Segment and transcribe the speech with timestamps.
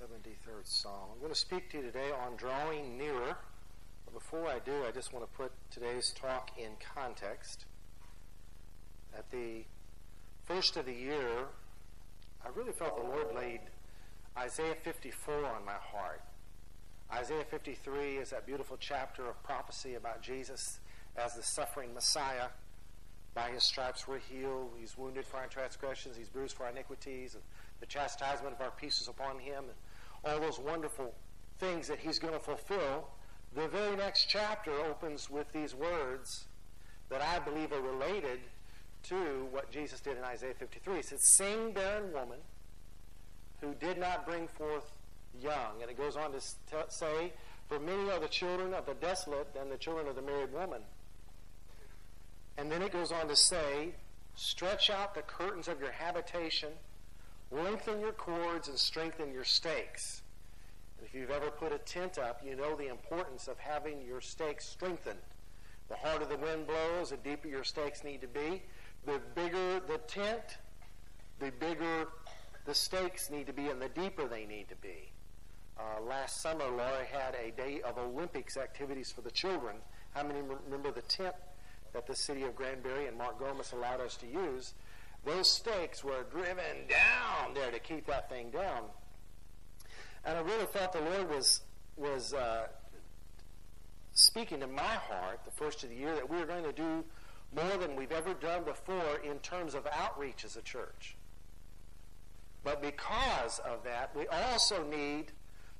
[0.00, 1.10] 73rd Psalm.
[1.12, 3.36] I'm going to speak to you today on drawing nearer.
[4.06, 7.66] But before I do, I just want to put today's talk in context.
[9.14, 9.64] At the
[10.46, 11.48] first of the year,
[12.42, 13.60] I really felt the Lord laid
[14.38, 16.22] Isaiah 54 on my heart.
[17.12, 20.78] Isaiah 53 is that beautiful chapter of prophecy about Jesus
[21.14, 22.46] as the suffering Messiah.
[23.34, 24.70] By his stripes we're healed.
[24.80, 26.16] He's wounded for our transgressions.
[26.16, 27.34] He's bruised for our iniquities.
[27.34, 27.42] And
[27.80, 29.64] the chastisement of our peace is upon him.
[29.64, 29.74] And
[30.24, 31.14] all those wonderful
[31.58, 33.08] things that he's going to fulfill.
[33.54, 36.44] The very next chapter opens with these words
[37.08, 38.40] that I believe are related
[39.04, 40.96] to what Jesus did in Isaiah 53.
[40.96, 42.38] He says, Sing, barren woman,
[43.60, 44.92] who did not bring forth
[45.40, 45.82] young.
[45.82, 46.40] And it goes on to
[46.88, 47.32] say,
[47.68, 50.82] For many are the children of the desolate than the children of the married woman.
[52.56, 53.94] And then it goes on to say,
[54.36, 56.70] Stretch out the curtains of your habitation,
[57.50, 60.22] lengthen your cords, and strengthen your stakes.
[60.98, 64.20] And if you've ever put a tent up, you know the importance of having your
[64.20, 65.18] stakes strengthened.
[65.88, 68.62] The harder the wind blows, the deeper your stakes need to be.
[69.06, 70.58] The bigger the tent,
[71.38, 72.08] the bigger
[72.64, 75.10] the stakes need to be, and the deeper they need to be.
[75.78, 79.76] Uh, last summer, Laura had a day of Olympics activities for the children.
[80.14, 81.34] How many remember the tent
[81.92, 84.74] that the city of Granbury and Mark Gomez allowed us to use?
[85.24, 88.84] Those stakes were driven down there to keep that thing down.
[90.24, 91.60] And I really felt the Lord was
[91.96, 92.66] was uh,
[94.12, 97.04] speaking to my heart the first of the year that we were going to do
[97.54, 101.16] more than we've ever done before in terms of outreach as a church.
[102.62, 105.32] But because of that, we also need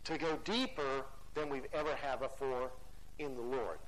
[0.05, 2.71] to go deeper than we've ever had before
[3.19, 3.79] in the Lord.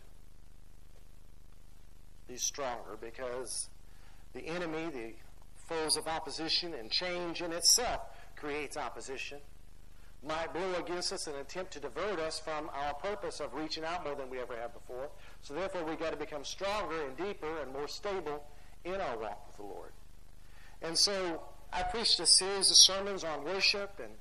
[2.28, 3.68] Be stronger because
[4.34, 5.12] the enemy, the
[5.96, 8.00] of opposition, and change in itself
[8.36, 9.38] creates opposition,
[10.26, 14.04] might blow against us and attempt to divert us from our purpose of reaching out
[14.04, 15.08] more than we ever have before.
[15.42, 18.44] So therefore, we've got to become stronger and deeper and more stable
[18.84, 19.92] in our walk with the Lord.
[20.80, 21.42] And so
[21.72, 24.12] I preached a series of sermons on worship and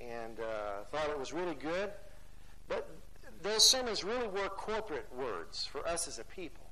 [0.00, 1.90] and uh, thought it was really good.
[2.68, 2.88] But
[3.42, 6.64] those sermons really were corporate words for us as a people.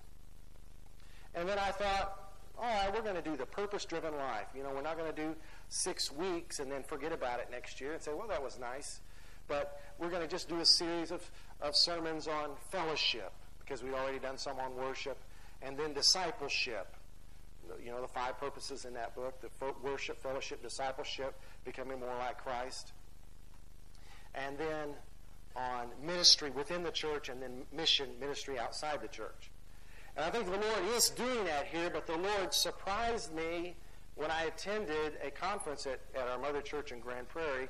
[1.35, 2.22] And then I thought,
[2.63, 4.47] all right, we're going to do the purpose driven life.
[4.57, 5.35] You know, we're not going to do
[5.69, 9.01] six weeks and then forget about it next year and say, well, that was nice.
[9.49, 11.29] But we're going to just do a series of,
[11.61, 15.19] of sermons on fellowship because we've already done some on worship,
[15.61, 16.95] and then discipleship.
[17.83, 19.49] You know, the five purposes in that book the
[19.83, 21.35] worship, fellowship, discipleship,
[21.65, 22.93] becoming more like Christ
[24.35, 24.91] and then
[25.55, 29.51] on ministry within the church, and then mission ministry outside the church.
[30.17, 33.75] And I think the Lord is doing that here, but the Lord surprised me
[34.15, 37.69] when I attended a conference at, at our mother church in Grand Prairie,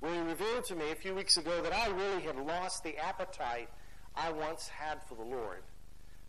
[0.00, 2.96] where He revealed to me a few weeks ago that I really had lost the
[2.96, 3.68] appetite
[4.16, 5.62] I once had for the Lord.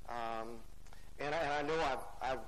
[0.10, 0.58] Um,
[1.20, 2.40] and, I, and I know I've, I've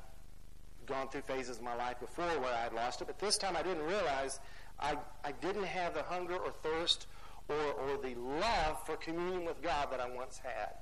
[0.85, 3.55] gone through phases of my life before where I had lost it, but this time
[3.55, 4.39] I didn't realize
[4.79, 7.07] I, I didn't have the hunger or thirst
[7.47, 10.73] or, or the love for communion with God that I once had.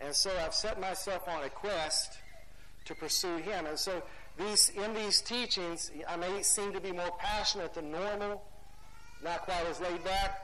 [0.00, 2.18] And so I've set myself on a quest
[2.84, 3.66] to pursue Him.
[3.66, 4.02] And so
[4.38, 8.42] these, in these teachings, I may seem to be more passionate than normal,
[9.24, 10.42] not quite as laid back.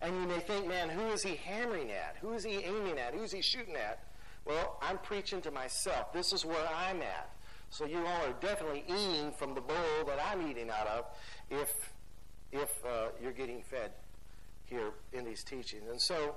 [0.00, 2.16] And you may think, man, who is he hammering at?
[2.20, 3.14] Who is he aiming at?
[3.14, 4.00] Who is he shooting at?
[4.44, 6.12] Well, I'm preaching to myself.
[6.12, 7.30] This is where I'm at.
[7.70, 11.06] So you all are definitely eating from the bowl that I'm eating out of
[11.50, 11.90] if,
[12.52, 13.92] if uh, you're getting fed
[14.66, 15.88] here in these teachings.
[15.90, 16.34] And so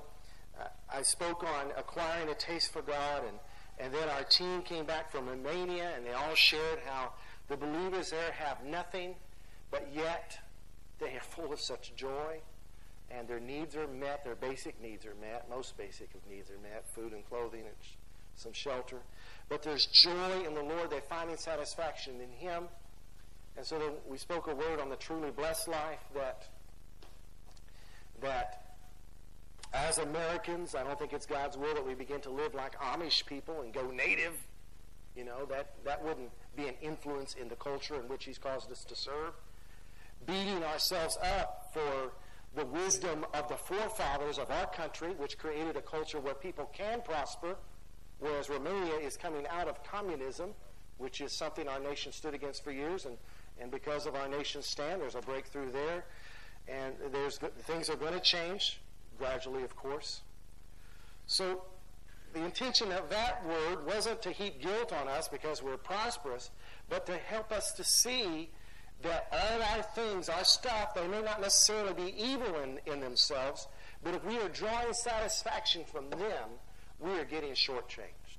[0.92, 3.38] I spoke on acquiring a taste for God, and,
[3.80, 7.14] and then our team came back from Romania, and they all shared how
[7.48, 9.16] the believers there have nothing,
[9.72, 10.38] but yet
[11.00, 12.40] they are full of such joy,
[13.10, 16.60] and their needs are met, their basic needs are met, most basic of needs are
[16.60, 17.96] met, food and clothing and sh-
[18.36, 18.98] some shelter.
[19.50, 20.90] But there's joy in the Lord.
[20.90, 22.66] They're finding satisfaction in Him.
[23.56, 26.48] And so we spoke a word on the truly blessed life that
[28.22, 28.67] that
[29.74, 33.26] as Americans, I don't think it's God's will that we begin to live like Amish
[33.26, 34.34] people and go native.
[35.16, 38.72] You know, that, that wouldn't be an influence in the culture in which He's caused
[38.72, 39.34] us to serve.
[40.26, 42.12] Beating ourselves up for
[42.56, 47.02] the wisdom of the forefathers of our country, which created a culture where people can
[47.02, 47.56] prosper,
[48.20, 50.52] whereas Romania is coming out of communism,
[50.98, 53.18] which is something our nation stood against for years, and,
[53.60, 56.06] and because of our nation's stand, there's a breakthrough there
[56.68, 58.80] and there's things are going to change
[59.18, 60.22] gradually, of course.
[61.26, 61.64] So
[62.34, 66.52] the intention of that word wasn't to heap guilt on us because we're prosperous,
[66.90, 68.50] but to help us to see
[69.02, 73.68] that all our things, our stuff, they may not necessarily be evil in, in themselves,
[74.04, 76.50] but if we are drawing satisfaction from them,
[77.00, 78.38] we are getting shortchanged.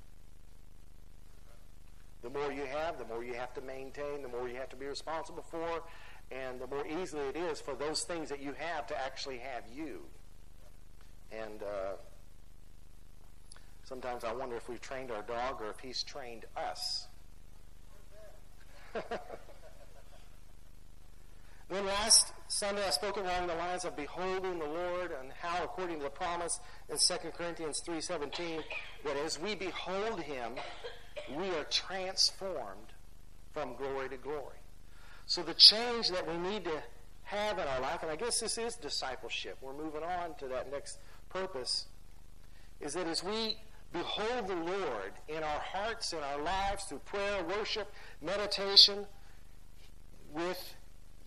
[2.23, 4.77] The more you have, the more you have to maintain, the more you have to
[4.77, 5.85] be responsible for,
[6.31, 9.63] and the more easily it is for those things that you have to actually have
[9.73, 10.03] you.
[11.33, 11.93] And uh,
[13.85, 17.07] sometimes I wonder if we've trained our dog or if he's trained us.
[21.69, 25.99] then last Sunday I spoke along the lines of beholding the Lord and how, according
[25.99, 26.59] to the promise
[26.89, 28.63] in 2 Corinthians 3.17,
[29.05, 30.53] that as we behold him,
[31.37, 32.93] we are transformed
[33.53, 34.57] from glory to glory.
[35.27, 36.83] So the change that we need to
[37.25, 39.59] have in our life, and I guess this is discipleship.
[39.61, 40.99] We're moving on to that next
[41.29, 41.87] purpose,
[42.81, 43.57] is that as we
[43.93, 47.93] behold the Lord in our hearts, in our lives, through prayer, worship,
[48.23, 49.07] meditation,
[50.33, 50.75] with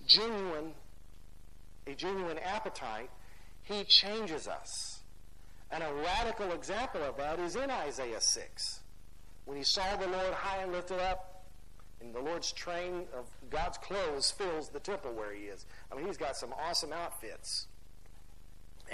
[0.05, 0.73] genuine,
[1.87, 3.09] a genuine appetite,
[3.63, 4.99] He changes us.
[5.71, 8.79] And a radical example of that is in Isaiah 6.
[9.45, 11.45] When he saw the Lord high and lifted up,
[12.01, 15.65] and the Lord's train of God's clothes fills the temple where he is.
[15.91, 17.67] I mean, he's got some awesome outfits.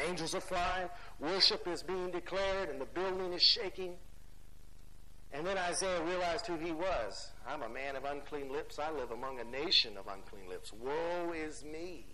[0.06, 0.90] Angels are flying,
[1.20, 3.96] worship is being declared, and the building is shaking.
[5.34, 7.32] And then Isaiah realized who he was.
[7.48, 8.80] I'm a man of unclean lips.
[8.80, 10.72] I live among a nation of unclean lips.
[10.72, 12.06] Woe is me,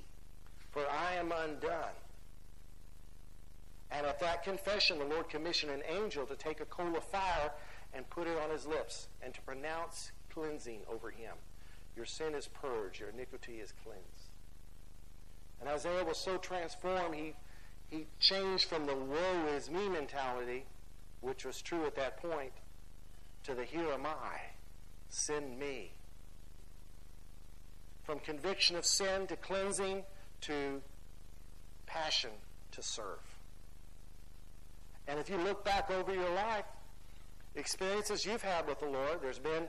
[0.72, 1.96] for I am undone.
[3.92, 7.52] And at that confession, the Lord commissioned an angel to take a coal of fire
[7.94, 11.36] and put it on his lips and to pronounce cleansing over him.
[11.96, 14.32] Your sin is purged, your iniquity is cleansed.
[15.60, 17.36] And Isaiah was so transformed, he
[17.94, 20.66] he changed from the woe is me mentality,
[21.22, 22.52] which was true at that point,
[23.44, 24.40] to the here am I,
[25.10, 25.92] send me.
[28.04, 30.04] From conviction of sin to cleansing
[30.42, 30.82] to
[31.86, 32.32] passion
[32.72, 33.38] to serve.
[35.08, 36.66] And if you look back over your life,
[37.54, 39.68] experiences you've had with the Lord, there's been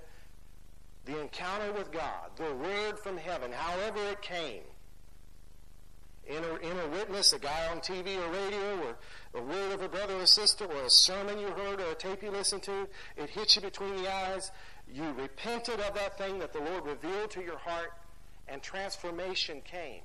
[1.05, 4.63] the encounter with God, the word from heaven, however it came
[6.29, 10.27] inner, witness, a guy on TV or radio, or a word of a brother or
[10.27, 13.63] sister, or a sermon you heard, or a tape you listened to, it hits you
[13.63, 14.51] between the eyes.
[14.93, 17.93] You repented of that thing that the Lord revealed to your heart,
[18.49, 20.03] and transformation came.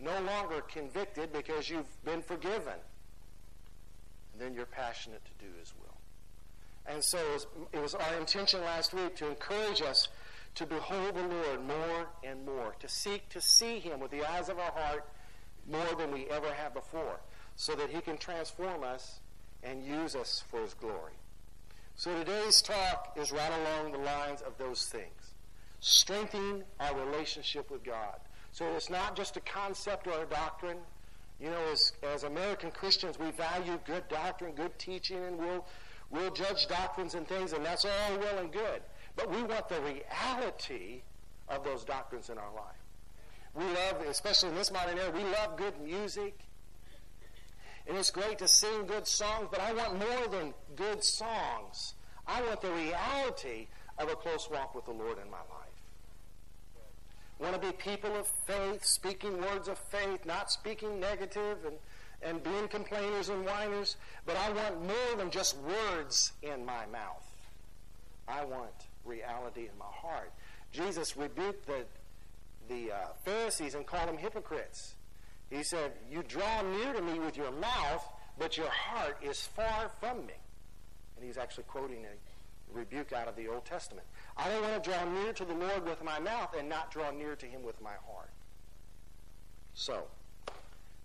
[0.00, 2.74] No longer convicted because you've been forgiven.
[4.32, 5.88] And then you're passionate to do His will.
[6.86, 10.08] And so it was, it was our intention last week to encourage us
[10.54, 14.48] to behold the Lord more and more, to seek to see Him with the eyes
[14.48, 15.04] of our heart
[15.70, 17.20] more than we ever have before,
[17.56, 19.20] so that He can transform us
[19.62, 21.12] and use us for His glory.
[21.96, 25.34] So today's talk is right along the lines of those things.
[25.80, 28.20] Strengthening our relationship with God.
[28.52, 30.78] So it's not just a concept or a doctrine.
[31.40, 35.66] You know, as, as American Christians, we value good doctrine, good teaching, and we'll,
[36.10, 38.82] we'll judge doctrines and things, and that's all well and good.
[39.16, 41.02] But we want the reality
[41.48, 42.87] of those doctrines in our life.
[43.58, 46.38] We love, especially in this modern era, we love good music.
[47.88, 51.94] And it's great to sing good songs, but I want more than good songs.
[52.24, 53.66] I want the reality
[53.98, 55.68] of a close walk with the Lord in my life.
[57.40, 61.76] Want to be people of faith, speaking words of faith, not speaking negative and,
[62.22, 67.26] and being complainers and whiners, but I want more than just words in my mouth.
[68.28, 68.70] I want
[69.04, 70.32] reality in my heart.
[70.70, 71.84] Jesus rebuked the
[72.68, 74.94] the uh, Pharisees and called them hypocrites.
[75.50, 78.06] He said, You draw near to me with your mouth,
[78.38, 80.34] but your heart is far from me.
[81.16, 84.06] And he's actually quoting a rebuke out of the Old Testament.
[84.36, 87.10] I don't want to draw near to the Lord with my mouth and not draw
[87.10, 88.30] near to him with my heart.
[89.74, 90.04] So,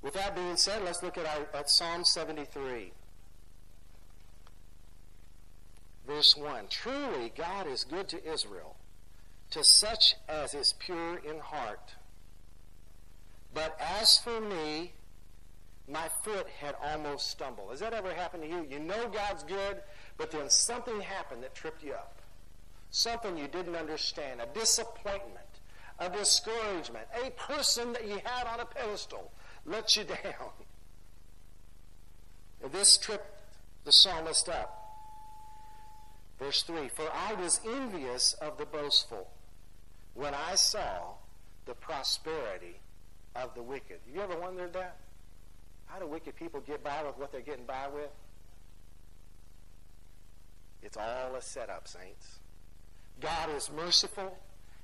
[0.01, 2.91] with that being said, let's look at, our, at Psalm 73.
[6.05, 8.73] Verse 1 Truly, God is good to Israel
[9.53, 11.93] to such as is pure in heart.
[13.53, 14.93] But as for me,
[15.88, 17.69] my foot had almost stumbled.
[17.69, 18.65] Has that ever happened to you?
[18.67, 19.83] You know God's good,
[20.17, 22.19] but then something happened that tripped you up.
[22.89, 25.45] Something you didn't understand, a disappointment,
[26.00, 29.31] a discouragement, a person that you had on a pedestal
[29.67, 30.50] let you down.
[32.72, 33.39] This tripped
[33.86, 34.79] the psalmist up.
[36.39, 39.29] Verse 3 For I was envious of the boastful
[40.13, 41.13] when I saw
[41.65, 42.79] the prosperity
[43.36, 44.00] of the wicked.
[44.13, 44.98] You ever wondered that?
[45.86, 48.10] How do wicked people get by with what they're getting by with?
[50.82, 52.39] It's all a setup, saints.
[53.22, 54.38] God is merciful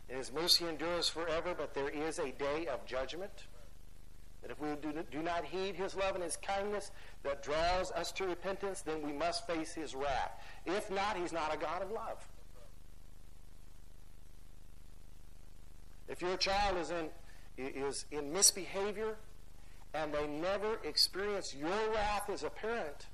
[0.09, 3.31] And his mercy endures forever, but there is a day of judgment.
[4.41, 4.69] That if we
[5.11, 6.91] do not heed his love and his kindness
[7.23, 10.31] that draws us to repentance, then we must face his wrath.
[10.65, 12.25] If not, he's not a God of love.
[16.09, 17.09] If your child is in,
[17.57, 19.15] is in misbehavior
[19.93, 23.05] and they never experience your wrath as a parent,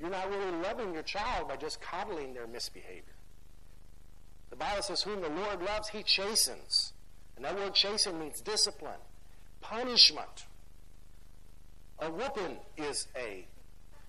[0.00, 3.14] you're not really loving your child by just coddling their misbehavior.
[4.50, 6.92] The Bible says, Whom the Lord loves, he chastens.
[7.36, 9.00] And that word chasten means discipline,
[9.60, 10.46] punishment.
[12.00, 13.46] A whooping is a,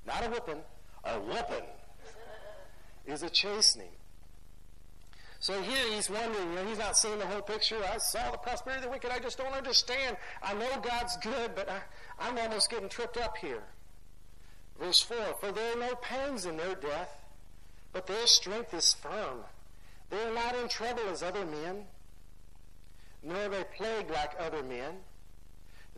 [0.06, 0.62] not a whooping,
[1.04, 1.66] a whooping
[3.06, 3.92] is a chastening.
[5.44, 7.76] So here he's wondering, you know, he's not seeing the whole picture.
[7.94, 9.12] I saw the prosperity of the wicked.
[9.12, 10.16] I just don't understand.
[10.42, 11.82] I know God's good, but I,
[12.18, 13.62] I'm almost getting tripped up here.
[14.80, 17.26] Verse 4 For there are no pangs in their death,
[17.92, 19.40] but their strength is firm.
[20.10, 21.88] They are not in trouble as other men,
[23.22, 24.94] nor are they plagued like other men.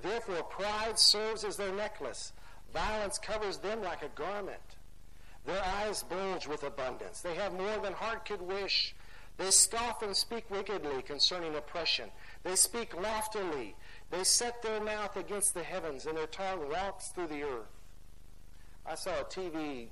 [0.02, 2.34] Therefore, pride serves as their necklace.
[2.74, 4.58] Violence covers them like a garment.
[5.46, 7.22] Their eyes bulge with abundance.
[7.22, 8.96] They have more than heart could wish.
[9.38, 12.10] They scoff and speak wickedly concerning oppression.
[12.44, 13.76] They speak loftily.
[14.10, 17.68] They set their mouth against the heavens, and their tongue walks through the earth.
[18.86, 19.88] I saw a TV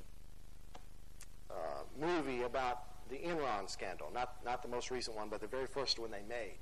[1.50, 1.54] uh,
[2.00, 6.00] movie about the Enron scandal, not, not the most recent one, but the very first
[6.00, 6.58] one they made.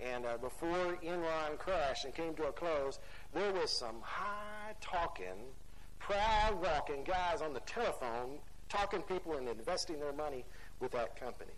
[0.00, 2.98] And uh, before Enron crashed and came to a close,
[3.32, 5.52] there was some high talking,
[6.00, 10.44] proud walking guys on the telephone talking people and investing their money
[10.80, 11.52] with that company.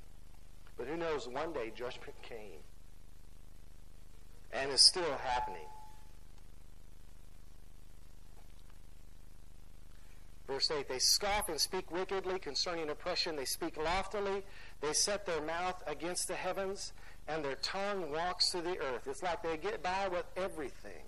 [0.77, 2.61] But who knows, one day judgment came
[4.53, 5.69] and is still happening.
[10.47, 13.37] Verse 8 They scoff and speak wickedly concerning oppression.
[13.37, 14.43] They speak loftily.
[14.81, 16.93] They set their mouth against the heavens
[17.27, 19.07] and their tongue walks through the earth.
[19.07, 21.05] It's like they get by with everything.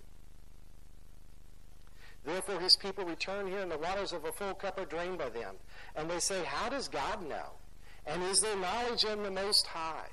[2.25, 5.29] Therefore, his people return here, and the waters of a full cup are drained by
[5.29, 5.55] them.
[5.95, 7.51] And they say, How does God know?
[8.07, 10.09] And is there knowledge in the Most High?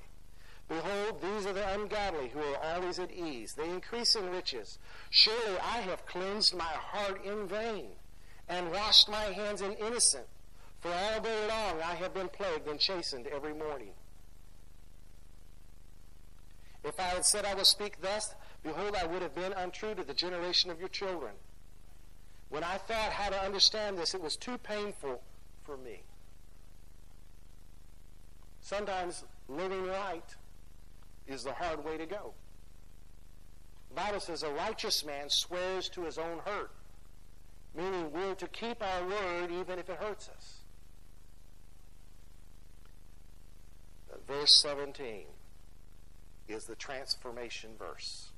[0.69, 3.55] Behold, these are the ungodly who are always at ease.
[3.55, 4.79] They increase in riches.
[5.11, 7.91] Surely I have cleansed my heart in vain
[8.49, 10.27] and washed my hands in innocent.
[10.81, 13.93] For all day long I have been plagued and chastened every morning.
[16.83, 20.05] If I had said I will speak thus, behold, I would have been untrue to
[20.05, 21.33] the generation of your children.
[22.51, 25.23] When I thought how to understand this, it was too painful
[25.65, 26.03] for me.
[28.65, 30.35] Sometimes living right
[31.27, 32.33] is the hard way to go.
[33.91, 36.71] The Bible says a righteous man swears to his own hurt,
[37.77, 40.61] meaning we're to keep our word even if it hurts us.
[44.11, 45.27] Uh, verse 17
[46.49, 48.31] is the transformation verse.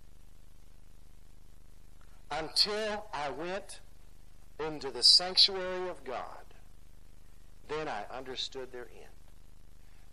[2.32, 3.78] Until I went
[4.58, 6.42] into the sanctuary of God,
[7.68, 9.15] then I understood their end.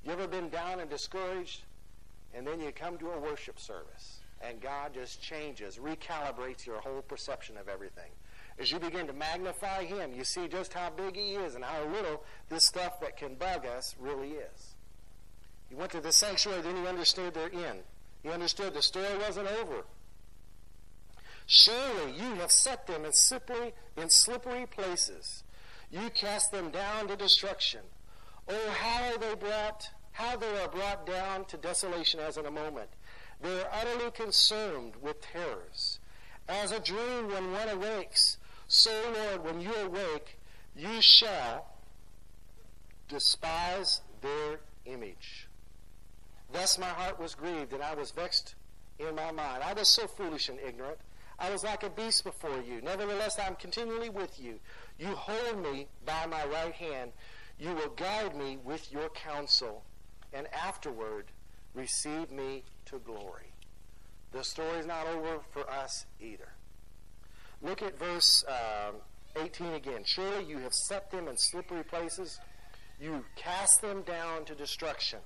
[0.03, 1.61] You ever been down and discouraged,
[2.33, 7.01] and then you come to a worship service, and God just changes, recalibrates your whole
[7.01, 8.11] perception of everything.
[8.59, 11.85] As you begin to magnify Him, you see just how big He is and how
[11.85, 14.75] little this stuff that can bug us really is.
[15.69, 17.79] He went to the sanctuary, then he understood their end.
[18.21, 19.85] He understood the story wasn't over.
[21.47, 25.43] Surely you have set them in slippery, in slippery places.
[25.89, 27.81] You cast them down to destruction.
[28.47, 32.89] Oh, how they brought, how they are brought down to desolation as in a moment.
[33.41, 35.99] They are utterly consumed with terrors.
[36.47, 40.39] As a dream when one awakes, so, Lord, when you awake,
[40.75, 41.67] you shall
[43.07, 45.47] despise their image.
[46.51, 48.55] Thus my heart was grieved, and I was vexed
[48.99, 49.63] in my mind.
[49.63, 50.97] I was so foolish and ignorant.
[51.39, 52.81] I was like a beast before you.
[52.81, 54.59] Nevertheless, I am continually with you.
[54.99, 57.11] You hold me by my right hand.
[57.59, 59.83] You will guide me with your counsel,
[60.33, 61.25] and afterward
[61.73, 63.53] receive me to glory.
[64.31, 66.49] The story is not over for us either.
[67.61, 68.95] Look at verse um,
[69.41, 70.01] 18 again.
[70.05, 72.39] Surely you have set them in slippery places.
[72.99, 75.19] You cast them down to destruction.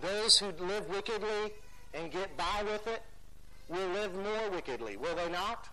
[0.00, 1.52] Those who live wickedly
[1.92, 3.02] and get by with it
[3.68, 5.68] will live more wickedly, will they not?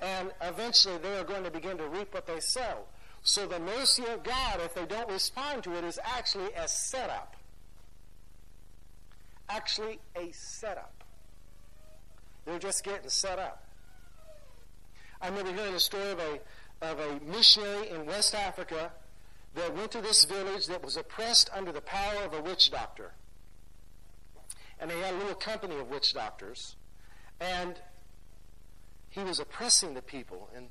[0.00, 2.84] And eventually they are going to begin to reap what they sow.
[3.26, 7.34] So the mercy of God, if they don't respond to it, is actually a setup.
[9.48, 11.02] Actually, a setup.
[12.44, 13.64] They're just getting set up.
[15.20, 16.38] I remember hearing a story of a,
[16.82, 18.92] of a missionary in West Africa
[19.56, 23.10] that went to this village that was oppressed under the power of a witch doctor.
[24.78, 26.76] And they had a little company of witch doctors.
[27.40, 27.74] And
[29.10, 30.48] he was oppressing the people.
[30.54, 30.68] And,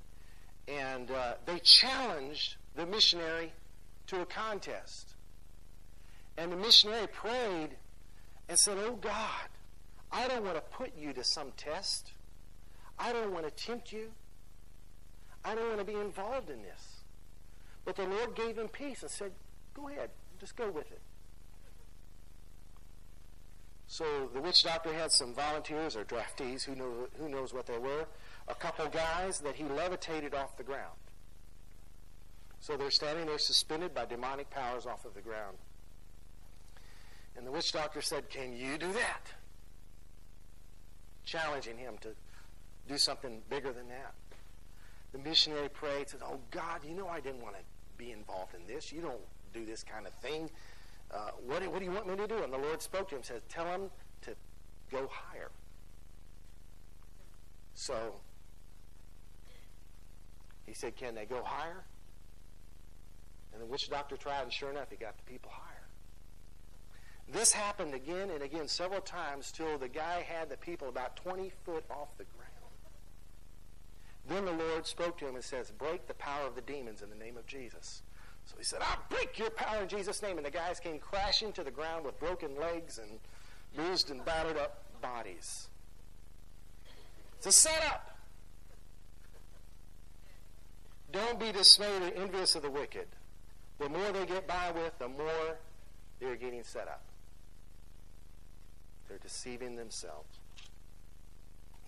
[0.67, 3.51] and uh, they challenged the missionary
[4.07, 5.15] to a contest.
[6.37, 7.69] And the missionary prayed
[8.49, 9.49] and said, Oh God,
[10.11, 12.11] I don't want to put you to some test.
[12.97, 14.11] I don't want to tempt you.
[15.43, 17.01] I don't want to be involved in this.
[17.83, 19.31] But the Lord gave him peace and said,
[19.73, 21.01] Go ahead, just go with it.
[23.87, 27.77] So the witch doctor had some volunteers or draftees, who, know, who knows what they
[27.77, 28.05] were,
[28.47, 30.97] a couple guys that he levitated off the ground.
[32.59, 35.57] So they're standing there suspended by demonic powers off of the ground.
[37.37, 39.21] And the witch doctor said, Can you do that?
[41.25, 42.09] Challenging him to
[42.87, 44.13] do something bigger than that.
[45.11, 47.61] The missionary prayed, said, Oh God, you know I didn't want to
[47.97, 48.91] be involved in this.
[48.91, 49.21] You don't
[49.53, 50.49] do this kind of thing.
[51.11, 52.43] Uh, what, what do you want me to do?
[52.43, 53.89] And the Lord spoke to him, said, Tell him
[54.23, 54.31] to
[54.91, 55.51] go higher.
[57.73, 58.15] So
[60.75, 61.83] said, Can they go higher?
[63.53, 65.75] And the witch doctor tried, and sure enough, he got the people higher.
[67.31, 71.51] This happened again and again several times till the guy had the people about 20
[71.63, 72.51] foot off the ground.
[74.27, 77.09] Then the Lord spoke to him and says, Break the power of the demons in
[77.09, 78.03] the name of Jesus.
[78.45, 80.37] So he said, I'll break your power in Jesus' name.
[80.37, 83.19] And the guys came crashing to the ground with broken legs and
[83.75, 85.67] bruised and battered up bodies.
[87.37, 88.14] It's a setup.
[91.11, 93.07] Don't be dismayed or envious of the wicked.
[93.79, 95.57] The more they get by with, the more
[96.19, 97.03] they're getting set up.
[99.07, 100.39] They're deceiving themselves.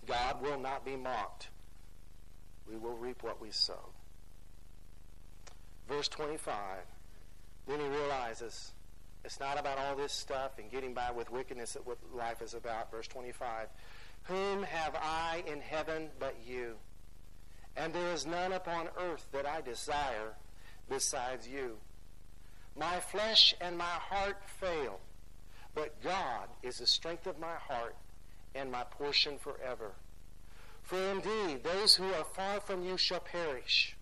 [0.06, 1.48] God will not be mocked.
[2.68, 3.90] We will reap what we sow.
[5.88, 6.54] Verse 25.
[7.66, 8.72] Then he realizes
[9.24, 12.54] it's not about all this stuff and getting by with wickedness that what life is
[12.54, 12.90] about.
[12.90, 13.68] Verse 25.
[14.24, 16.76] Whom have I in heaven but you?
[17.78, 20.34] And there is none upon earth that I desire
[20.90, 21.76] besides you.
[22.76, 24.98] My flesh and my heart fail,
[25.76, 27.94] but God is the strength of my heart
[28.54, 29.92] and my portion forever.
[30.82, 33.96] For indeed, those who are far from you shall perish.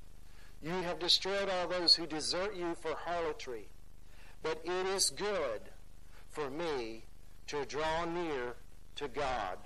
[0.62, 3.68] You have destroyed all those who desert you for harlotry.
[4.42, 5.60] But it is good
[6.30, 7.04] for me
[7.48, 8.54] to draw near
[8.96, 9.58] to God.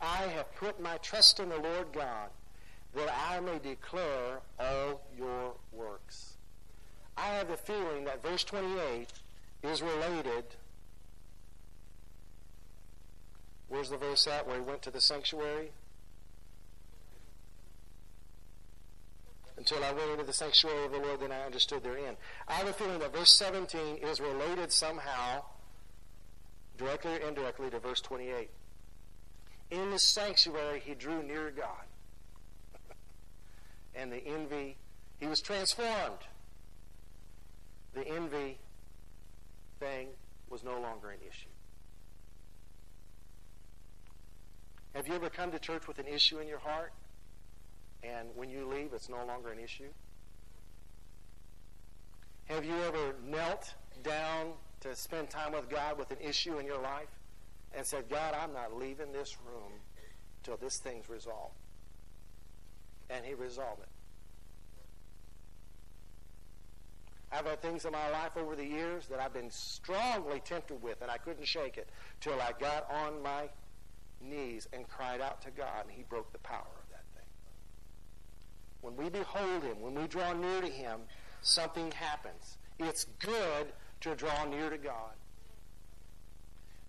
[0.00, 2.30] I have put my trust in the Lord God
[2.94, 6.34] that I may declare all your works.
[7.16, 9.08] I have the feeling that verse 28
[9.62, 10.44] is related.
[13.68, 15.70] Where's the verse at where he went to the sanctuary?
[19.56, 22.16] Until I went into the sanctuary of the Lord, then I understood their end.
[22.48, 25.44] I have a feeling that verse 17 is related somehow,
[26.76, 28.50] directly or indirectly, to verse 28.
[29.70, 31.86] In the sanctuary, he drew near God.
[33.94, 34.76] And the envy,
[35.18, 36.18] he was transformed
[37.94, 38.58] the envy
[39.78, 40.08] thing
[40.48, 41.48] was no longer an issue.
[44.94, 46.92] Have you ever come to church with an issue in your heart,
[48.02, 49.88] and when you leave, it's no longer an issue?
[52.46, 56.80] Have you ever knelt down to spend time with God with an issue in your
[56.80, 57.08] life
[57.74, 59.72] and said, God, I'm not leaving this room
[60.42, 61.54] till this thing's resolved?
[63.12, 63.88] And He resolved it.
[67.30, 71.00] I've had things in my life over the years that I've been strongly tempted with,
[71.00, 71.88] and I couldn't shake it
[72.20, 73.48] till I got on my
[74.20, 77.24] knees and cried out to God, and He broke the power of that thing.
[78.82, 81.00] When we behold Him, when we draw near to Him,
[81.40, 82.58] something happens.
[82.78, 83.72] It's good
[84.02, 85.12] to draw near to God.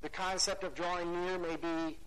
[0.02, 1.98] The concept of drawing near may be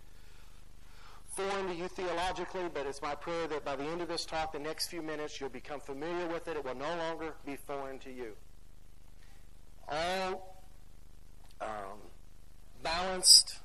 [1.37, 4.51] foreign to you theologically, but it's my prayer that by the end of this talk,
[4.51, 6.57] the next few minutes, you'll become familiar with it.
[6.57, 8.33] It will no longer be foreign to you.
[9.87, 10.63] All
[11.61, 11.99] um,
[12.81, 13.59] balanced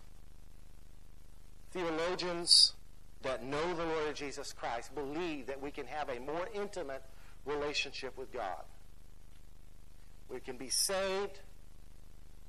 [1.72, 2.74] theologians
[3.22, 7.02] that know the Lord Jesus Christ believe that we can have a more intimate
[7.46, 8.64] relationship with God.
[10.28, 11.40] We can be saved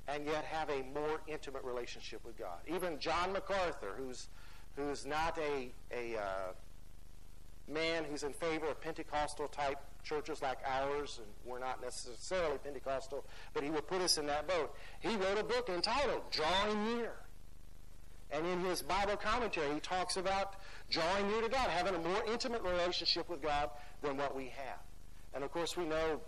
[0.09, 2.59] and yet have a more intimate relationship with God.
[2.67, 4.27] Even John MacArthur, who's
[4.75, 11.19] who's not a, a uh, man who's in favor of Pentecostal type churches like ours,
[11.23, 14.75] and we're not necessarily Pentecostal, but he would put us in that boat.
[14.99, 17.13] He wrote a book entitled Drawing Near.
[18.31, 20.55] And in his Bible commentary, he talks about
[20.89, 23.69] drawing near to God, having a more intimate relationship with God
[24.01, 24.79] than what we have.
[25.36, 26.19] And of course, we know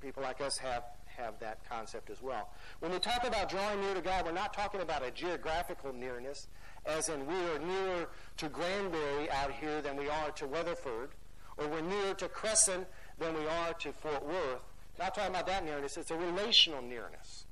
[0.00, 0.84] people like us have
[1.16, 2.50] have that concept as well.
[2.80, 6.46] When we talk about drawing near to God, we're not talking about a geographical nearness,
[6.86, 11.10] as in we are nearer to Granbury out here than we are to Weatherford,
[11.56, 12.86] or we're nearer to Cresson
[13.18, 14.62] than we are to Fort Worth.
[14.98, 17.44] Not talking about that nearness, it's a relational nearness.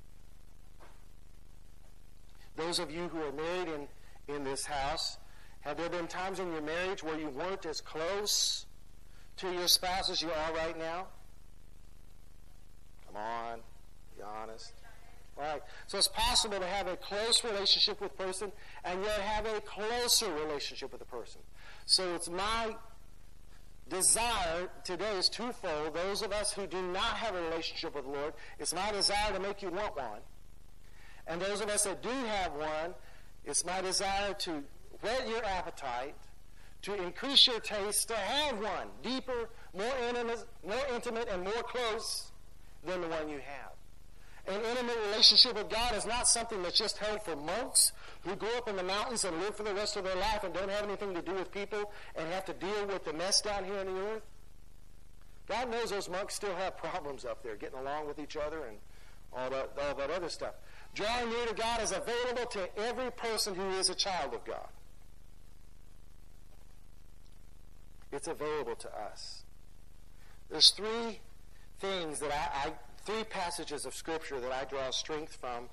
[2.57, 5.18] Those of you who are married in, in this house,
[5.62, 8.66] have there been times in your marriage where you weren't as close
[9.38, 11.07] to your spouse as you are right now?
[13.07, 13.61] Come on,
[14.16, 14.73] be honest.
[15.87, 18.53] So it's possible to have a close relationship with a person
[18.85, 21.40] and yet have a closer relationship with a person.
[21.87, 22.77] So it's my
[23.88, 25.94] desire today is twofold.
[25.94, 29.33] Those of us who do not have a relationship with the Lord, it's my desire
[29.33, 30.20] to make you want one.
[31.27, 32.94] And those of us that do have one,
[33.44, 34.62] it's my desire to
[35.03, 36.14] whet your appetite,
[36.83, 42.31] to increase your taste, to have one deeper, more intimate, more intimate and more close
[42.85, 43.74] than the one you have.
[44.47, 48.49] An intimate relationship with God is not something that's just held for monks who go
[48.59, 50.85] up in the mountains and live for the rest of their life and don't have
[50.85, 53.87] anything to do with people and have to deal with the mess down here on
[53.87, 54.23] the earth.
[55.49, 58.79] God knows those monks still have problems up there, getting along with each other and
[59.33, 60.55] all that, all that other stuff.
[60.95, 64.69] Drawing near to God is available to every person who is a child of God.
[68.13, 69.43] It's available to us.
[70.51, 71.21] There's three
[71.81, 72.73] things that I, I
[73.05, 75.69] three passages of Scripture that I draw strength from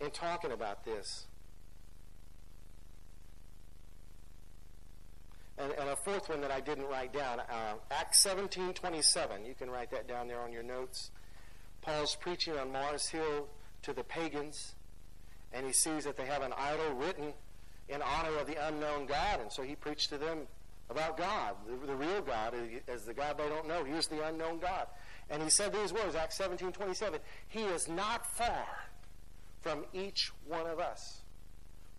[0.00, 1.26] in talking about this.
[5.58, 9.44] And, and a fourth one that I didn't write down, uh, Acts 17 27.
[9.44, 11.10] You can write that down there on your notes.
[11.82, 13.48] Paul's preaching on Mars Hill
[13.82, 14.74] to the pagans,
[15.52, 17.32] and he sees that they have an idol written
[17.88, 20.46] in honor of the unknown God, and so he preached to them
[20.90, 22.54] about God, the, the real God,
[22.86, 23.84] as the God they don't know.
[23.84, 24.86] Here's the unknown God.
[25.30, 27.20] And he said these words, Acts 17 27.
[27.48, 28.66] He is not far
[29.60, 31.20] from each one of us.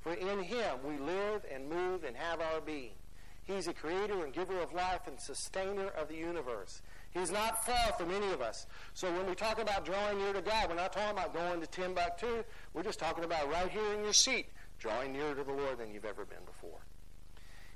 [0.01, 2.91] For in him we live and move and have our being.
[3.43, 6.81] He's a creator and giver of life and sustainer of the universe.
[7.11, 8.67] He's not far from any of us.
[8.93, 11.67] So when we talk about drawing near to God, we're not talking about going to
[11.67, 12.43] Timbuktu.
[12.73, 15.91] We're just talking about right here in your seat, drawing nearer to the Lord than
[15.91, 16.77] you've ever been before.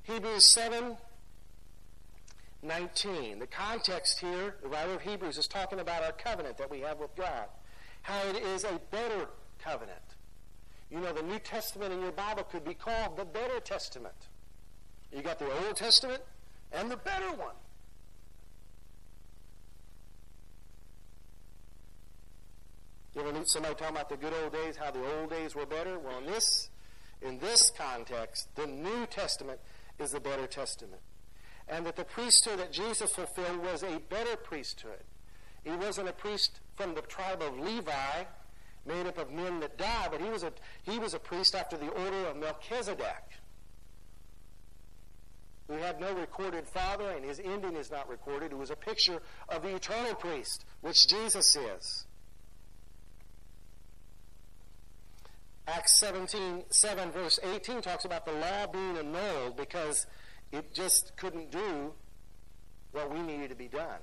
[0.03, 0.95] Hebrews 7
[2.63, 3.39] 19.
[3.39, 6.99] The context here, the writer of Hebrews is talking about our covenant that we have
[6.99, 7.47] with God.
[8.01, 9.27] How it is a better
[9.63, 9.99] covenant.
[10.89, 14.15] You know, the New Testament in your Bible could be called the better testament.
[15.11, 16.21] You got the Old Testament
[16.71, 17.55] and the better one.
[23.15, 25.67] You ever meet somebody talking about the good old days, how the old days were
[25.67, 25.99] better?
[25.99, 26.69] Well, in this,
[27.21, 29.59] in this context, the New Testament
[29.99, 31.01] is the better testament
[31.67, 35.03] and that the priesthood that Jesus fulfilled was a better priesthood.
[35.63, 38.23] He wasn't a priest from the tribe of Levi,
[38.85, 40.51] made up of men that die, but he was a,
[40.83, 43.23] he was a priest after the order of Melchizedek,
[45.67, 48.51] who had no recorded father, and his ending is not recorded.
[48.51, 52.05] It was a picture of the eternal priest, which Jesus is.
[55.65, 60.05] Acts 17, 7, verse 18 talks about the law being annulled because
[60.53, 61.91] it just couldn't do
[62.91, 63.99] what we needed to be done.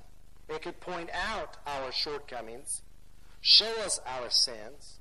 [0.48, 2.82] It could point out our shortcomings,
[3.40, 4.98] show us our sins.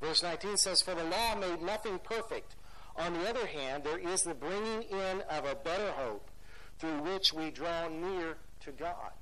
[0.00, 2.54] Verse 19 says, For the law made nothing perfect.
[2.96, 6.30] On the other hand, there is the bringing in of a better hope
[6.78, 9.12] through which we draw near to God.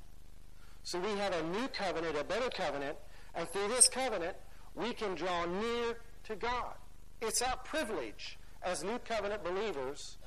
[0.82, 2.96] So we have a new covenant, a better covenant,
[3.34, 4.36] and through this covenant,
[4.74, 6.74] we can draw near to God.
[7.22, 10.18] It's our privilege as new covenant believers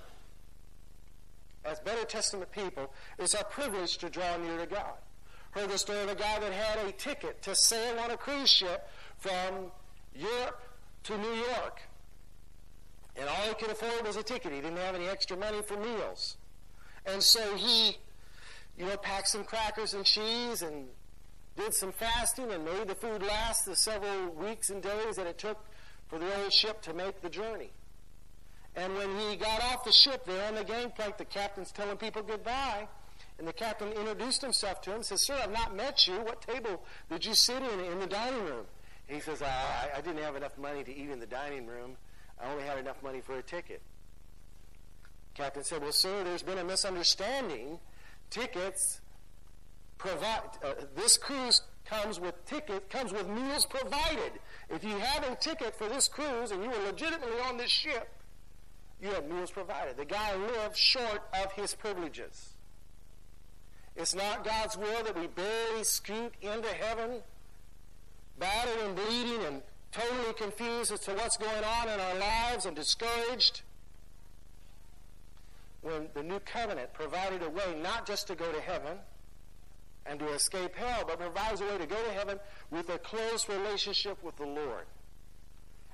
[1.65, 4.95] as Better Testament people, it's our privilege to draw near to God.
[5.51, 8.49] Heard the story of a guy that had a ticket to sail on a cruise
[8.49, 9.71] ship from
[10.15, 10.61] Europe
[11.03, 11.81] to New York.
[13.15, 14.53] And all he could afford was a ticket.
[14.53, 16.37] He didn't have any extra money for meals.
[17.05, 17.97] And so he,
[18.77, 20.87] you know, packed some crackers and cheese and
[21.57, 25.37] did some fasting and made the food last the several weeks and days that it
[25.37, 25.57] took
[26.07, 27.71] for the old ship to make the journey.
[28.75, 32.21] And when he got off the ship there on the gangplank, the captain's telling people
[32.21, 32.87] goodbye.
[33.37, 36.15] And the captain introduced himself to him and says, Sir, I've not met you.
[36.15, 38.65] What table did you sit in in the dining room?
[39.07, 41.95] And he says, I, I didn't have enough money to eat in the dining room.
[42.41, 43.81] I only had enough money for a ticket.
[45.33, 47.79] Captain said, Well, sir, there's been a misunderstanding.
[48.29, 48.99] Tickets
[49.97, 54.33] provide, uh, this cruise comes with ticket, comes with meals provided.
[54.69, 58.09] If you have a ticket for this cruise and you were legitimately on this ship,
[59.01, 59.97] you have meals provided.
[59.97, 62.53] The guy lived short of his privileges.
[63.95, 67.21] It's not God's will that we barely scoot into heaven
[68.39, 72.75] battered and bleeding and totally confused as to what's going on in our lives and
[72.75, 73.61] discouraged,
[75.81, 78.97] when the new covenant provided a way not just to go to heaven
[80.05, 82.39] and to escape hell, but provides a way to go to heaven
[82.71, 84.85] with a close relationship with the Lord.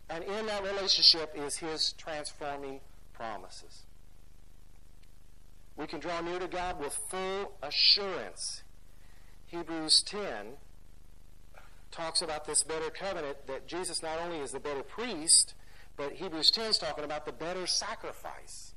[0.09, 2.79] And in that relationship is His transforming
[3.15, 3.83] promises.
[5.77, 8.63] We can draw near to God with full assurance.
[9.47, 10.57] Hebrews 10
[11.91, 15.53] talks about this better covenant that Jesus not only is the better priest,
[15.97, 18.73] but Hebrews 10 is talking about the better sacrifice.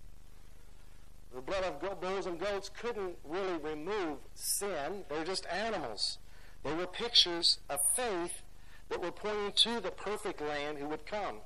[1.35, 5.05] The blood of bulls and goats couldn't really remove sin.
[5.09, 6.19] They were just animals.
[6.65, 8.43] They were pictures of faith
[8.89, 11.37] that were pointing to the perfect Lamb who would come.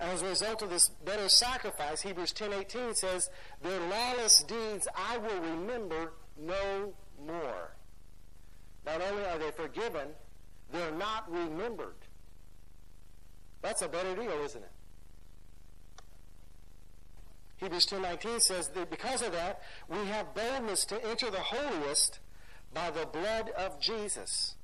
[0.00, 3.28] As a result of this better sacrifice, Hebrews 10:18 says,
[3.60, 7.76] "Their lawless deeds I will remember no more."
[8.86, 10.16] Not only are they forgiven,
[10.70, 12.06] they're not remembered.
[13.60, 14.72] That's a better deal, isn't it?
[17.58, 22.20] Hebrews 10:19 says that because of that, we have boldness to enter the holiest
[22.72, 24.56] by the blood of Jesus,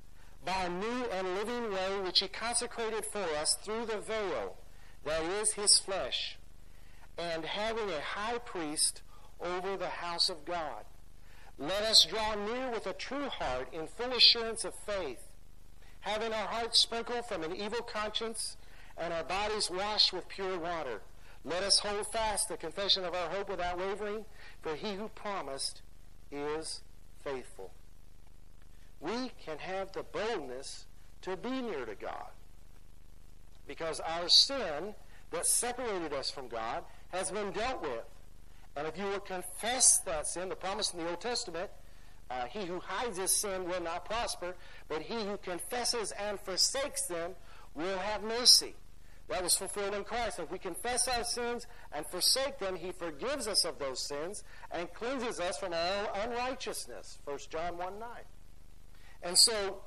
[0.43, 4.57] by a new and living way which he consecrated for us through the veil,
[5.07, 6.37] that is his flesh,
[7.17, 9.01] and having a high priest
[9.39, 10.83] over the house of God.
[11.57, 15.23] Let us draw near with a true heart in full assurance of faith,
[16.01, 18.57] having our hearts sprinkled from an evil conscience
[18.97, 21.01] and our bodies washed with pure water.
[21.45, 24.25] Let us hold fast the confession of our hope without wavering,
[24.61, 25.81] for he who promised
[26.31, 26.81] is
[27.23, 27.71] faithful.
[28.99, 30.85] We can have the boldness
[31.21, 32.31] to be near to God
[33.67, 34.95] because our sin
[35.31, 38.03] that separated us from God has been dealt with.
[38.75, 41.69] And if you will confess that sin, the promise in the Old Testament,
[42.29, 44.55] uh, he who hides his sin will not prosper,
[44.87, 47.31] but he who confesses and forsakes them
[47.73, 48.75] will have mercy.
[49.29, 50.39] That was fulfilled in Christ.
[50.39, 54.91] If we confess our sins and forsake them, He forgives us of those sins and
[54.93, 57.19] cleanses us from all unrighteousness.
[57.25, 58.09] 1 John 1 9.
[59.23, 59.81] And so,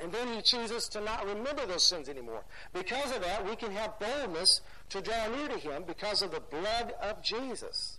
[0.00, 2.42] and then He chooses to not remember those sins anymore.
[2.72, 6.40] Because of that, we can have boldness to draw near to Him because of the
[6.40, 7.98] blood of Jesus.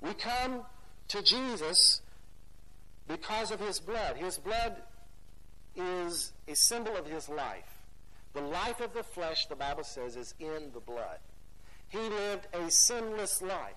[0.00, 0.62] We come
[1.08, 2.00] to Jesus
[3.08, 4.16] because of His blood.
[4.16, 4.76] His blood
[5.76, 7.80] is a symbol of His life.
[8.32, 11.18] The life of the flesh, the Bible says, is in the blood.
[11.88, 13.74] He lived a sinless life.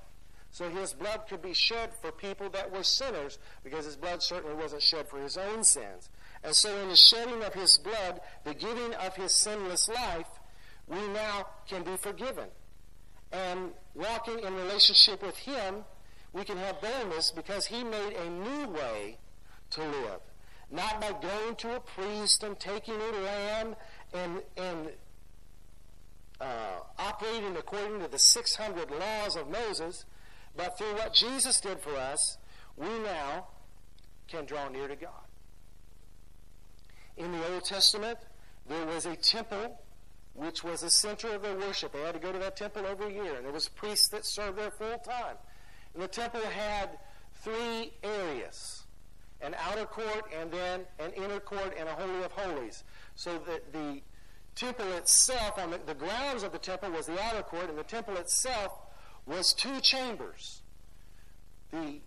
[0.52, 4.56] So his blood could be shed for people that were sinners because his blood certainly
[4.56, 6.12] wasn't shed for his own sins.
[6.44, 10.28] And so in the shedding of his blood, the giving of his sinless life,
[10.88, 12.50] we now can be forgiven.
[13.32, 15.86] And walking in relationship with him,
[16.34, 19.18] we can have boldness because he made a new way
[19.72, 20.20] to live.
[20.70, 23.76] Not by going to a priest and taking a lamb
[24.14, 24.90] and, and
[26.42, 30.06] uh, operating according to the 600 laws of Moses,
[30.56, 32.38] but through what Jesus did for us,
[32.76, 33.48] we now
[34.28, 35.23] can draw near to God.
[37.18, 38.18] In the Old Testament,
[38.68, 39.80] there was a temple
[40.34, 41.94] which was the center of their worship.
[41.94, 44.58] They had to go to that temple every year, and there was priests that served
[44.58, 45.36] there full time.
[45.94, 46.90] And the temple had
[47.44, 48.84] three areas
[49.44, 52.84] an outer court and then an inner court and a holy of holies.
[53.16, 54.02] So that the
[54.56, 57.84] temple itself, on the, the grounds of the temple was the outer court, and the
[57.84, 58.72] temple itself
[59.26, 60.62] was two chambers.
[61.72, 62.00] The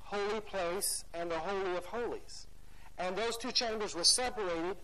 [0.00, 2.46] holy place and the holy of holies.
[2.98, 4.76] And those two chambers were separated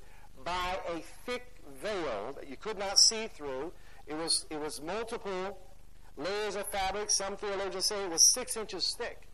[0.45, 1.47] by a thick
[1.83, 3.73] veil that you could not see through.
[4.07, 5.59] It was, it was multiple
[6.17, 7.11] layers of fabric.
[7.11, 9.29] Some theologians say it was six inches thick.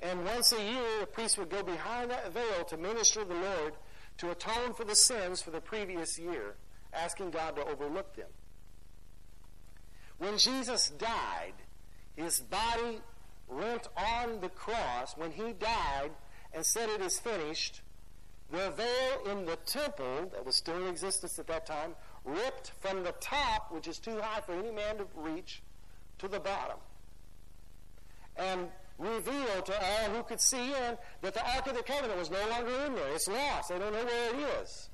[0.00, 3.34] And once a year, a priest would go behind that veil to minister to the
[3.34, 3.74] Lord
[4.18, 6.54] to atone for the sins for the previous year,
[6.92, 8.28] asking God to overlook them.
[10.18, 11.54] When Jesus died,
[12.16, 13.00] his body
[13.48, 15.16] rent on the cross.
[15.16, 16.10] When he died
[16.52, 17.82] and said, It is finished,
[18.50, 23.02] the veil in the temple that was still in existence at that time ripped from
[23.02, 25.62] the top, which is too high for any man to reach,
[26.18, 26.78] to the bottom.
[28.36, 32.30] And revealed to all who could see in that the Ark of the Covenant was
[32.30, 33.14] no longer in there.
[33.14, 33.68] It's lost.
[33.68, 34.90] They don't know where it is.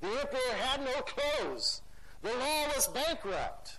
[0.00, 1.82] The emperor had no clothes.
[2.22, 3.78] The law was bankrupt.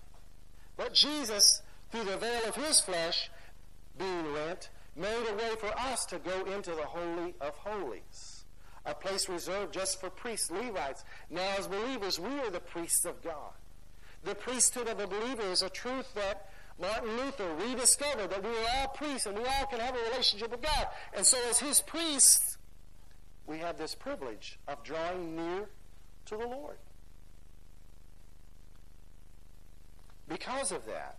[0.77, 1.61] But Jesus,
[1.91, 3.29] through the veil of his flesh
[3.97, 8.45] being rent, made a way for us to go into the Holy of Holies,
[8.85, 11.03] a place reserved just for priests, Levites.
[11.29, 13.53] Now, as believers, we are the priests of God.
[14.23, 16.49] The priesthood of a believer is a truth that
[16.79, 20.51] Martin Luther rediscovered that we are all priests and we all can have a relationship
[20.51, 20.87] with God.
[21.15, 22.57] And so, as his priests,
[23.47, 25.69] we have this privilege of drawing near
[26.25, 26.77] to the Lord.
[30.27, 31.17] Because of that,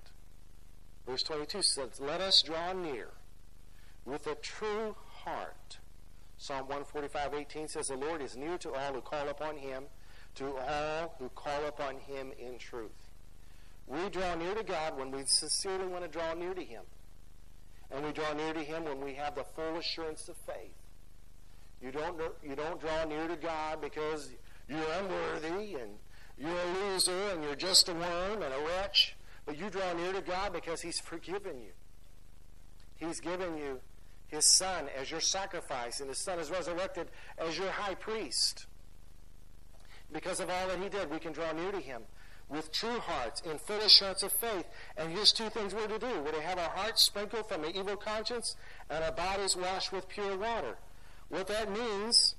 [1.07, 3.09] verse 22 says, Let us draw near
[4.05, 5.79] with a true heart.
[6.38, 9.85] Psalm 145, 18 says, The Lord is near to all who call upon him,
[10.37, 12.91] to all who call upon him in truth.
[13.87, 16.83] We draw near to God when we sincerely want to draw near to him.
[17.91, 20.75] And we draw near to him when we have the full assurance of faith.
[21.83, 24.31] You don't, you don't draw near to God because
[24.69, 25.91] you're unworthy and
[26.38, 29.17] you're a loser and you're just a worm and a wretch.
[29.45, 31.73] But you draw near to God because He's forgiven you.
[32.97, 33.81] He's given you
[34.33, 38.66] His Son as your sacrifice, and His Son is resurrected as your high priest.
[40.11, 42.03] Because of all that He did, we can draw near to Him
[42.49, 44.66] with true hearts, in full assurance of faith.
[44.97, 46.23] And here's two things we're to do.
[46.23, 48.57] We're to have our hearts sprinkled from an evil conscience
[48.88, 50.79] and our bodies washed with pure water.
[51.29, 52.35] What that means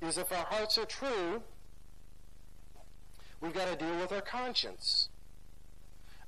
[0.00, 1.42] is if our hearts are true,
[3.40, 5.08] we've got to deal with our conscience.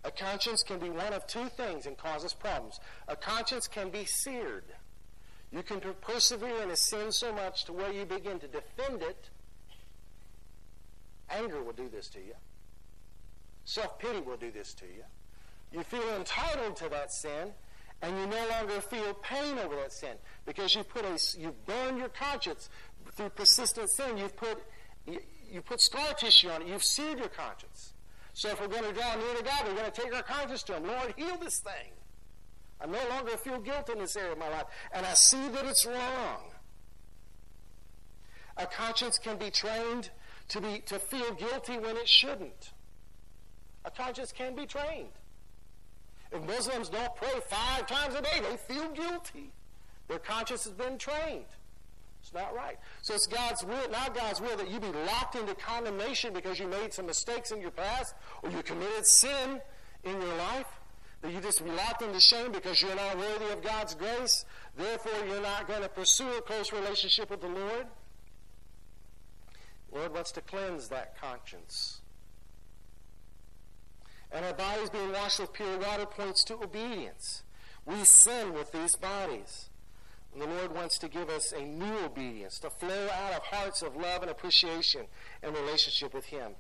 [0.07, 2.79] A conscience can be one of two things and cause us problems.
[3.09, 4.62] A conscience can be seared.
[5.51, 9.31] You can persevere in a sin so much to where you begin to defend it.
[11.29, 12.35] Anger will do this to you.
[13.64, 15.03] Self pity will do this to you.
[15.73, 17.51] You feel entitled to that sin,
[18.01, 21.99] and you no longer feel pain over that sin because you've put a you've burned
[21.99, 22.69] your conscience
[23.16, 24.19] through persistent sin.
[24.19, 24.62] You've put
[25.05, 25.19] you,
[25.51, 26.69] you put scar tissue on it.
[26.69, 27.92] You've seared your conscience.
[28.37, 30.62] So if we're going to draw near to God, we're going to take our conscience
[30.64, 30.87] to Him.
[30.87, 31.90] Lord, heal this thing.
[32.79, 35.64] I no longer feel guilt in this area of my life, and I see that
[35.64, 36.51] it's wrong.
[38.59, 40.11] A conscience can be trained
[40.51, 42.72] to be to feel guilty when it shouldn't.
[43.87, 45.16] A conscience can be trained.
[46.31, 49.51] If Muslims don't pray five times a day, they feel guilty.
[50.09, 51.46] Their conscience has been trained.
[52.27, 52.77] It's not right.
[53.03, 56.67] So it's God's will, not God's will, that you be locked into condemnation because you
[56.67, 59.61] made some mistakes in your past or you committed sin
[60.03, 60.67] in your life.
[61.23, 64.45] That you just be locked into shame because you're not worthy of God's grace.
[64.77, 67.87] Therefore, you're not going to pursue a close relationship with the Lord.
[69.93, 72.01] Lord wants to cleanse that conscience.
[74.33, 77.45] And our bodies being washed with pure water points to obedience.
[77.85, 79.71] We sin with these bodies.
[80.37, 83.81] And the Lord wants to give us a new obedience to flow out of hearts
[83.81, 85.07] of love and appreciation
[85.42, 86.53] and relationship with Him.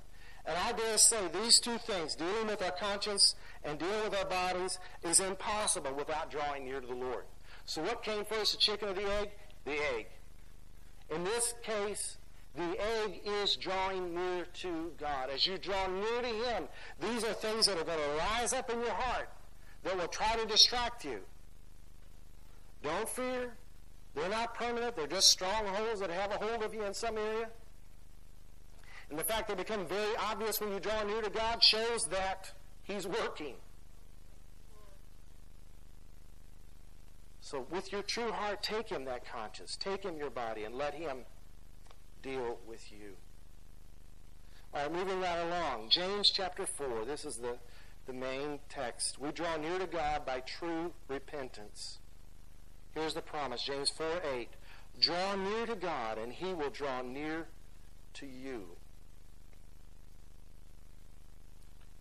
[0.46, 4.24] And I dare say these two things, dealing with our conscience and dealing with our
[4.24, 7.24] bodies, is impossible without drawing near to the Lord.
[7.66, 9.32] So what came first, the chicken or the egg?
[9.66, 10.06] The egg.
[11.14, 12.16] In this case,
[12.54, 15.28] the egg is drawing near to God.
[15.28, 16.64] As you draw near to Him,
[16.98, 19.28] these are things that are going to rise up in your heart
[19.84, 21.18] that will try to distract you.
[22.82, 23.52] Don't fear.
[24.16, 24.96] They're not permanent.
[24.96, 27.48] They're just strongholds that have a hold of you in some area.
[29.10, 32.50] And the fact they become very obvious when you draw near to God shows that
[32.82, 33.56] He's working.
[37.42, 39.76] So, with your true heart, take Him that conscience.
[39.76, 41.18] Take Him your body and let Him
[42.22, 43.12] deal with you.
[44.74, 45.90] All right, moving right along.
[45.90, 47.04] James chapter 4.
[47.04, 47.58] This is the,
[48.06, 49.20] the main text.
[49.20, 51.98] We draw near to God by true repentance.
[52.96, 54.48] Here's the promise James 4 8.
[54.98, 57.46] Draw near to God, and he will draw near
[58.14, 58.68] to you.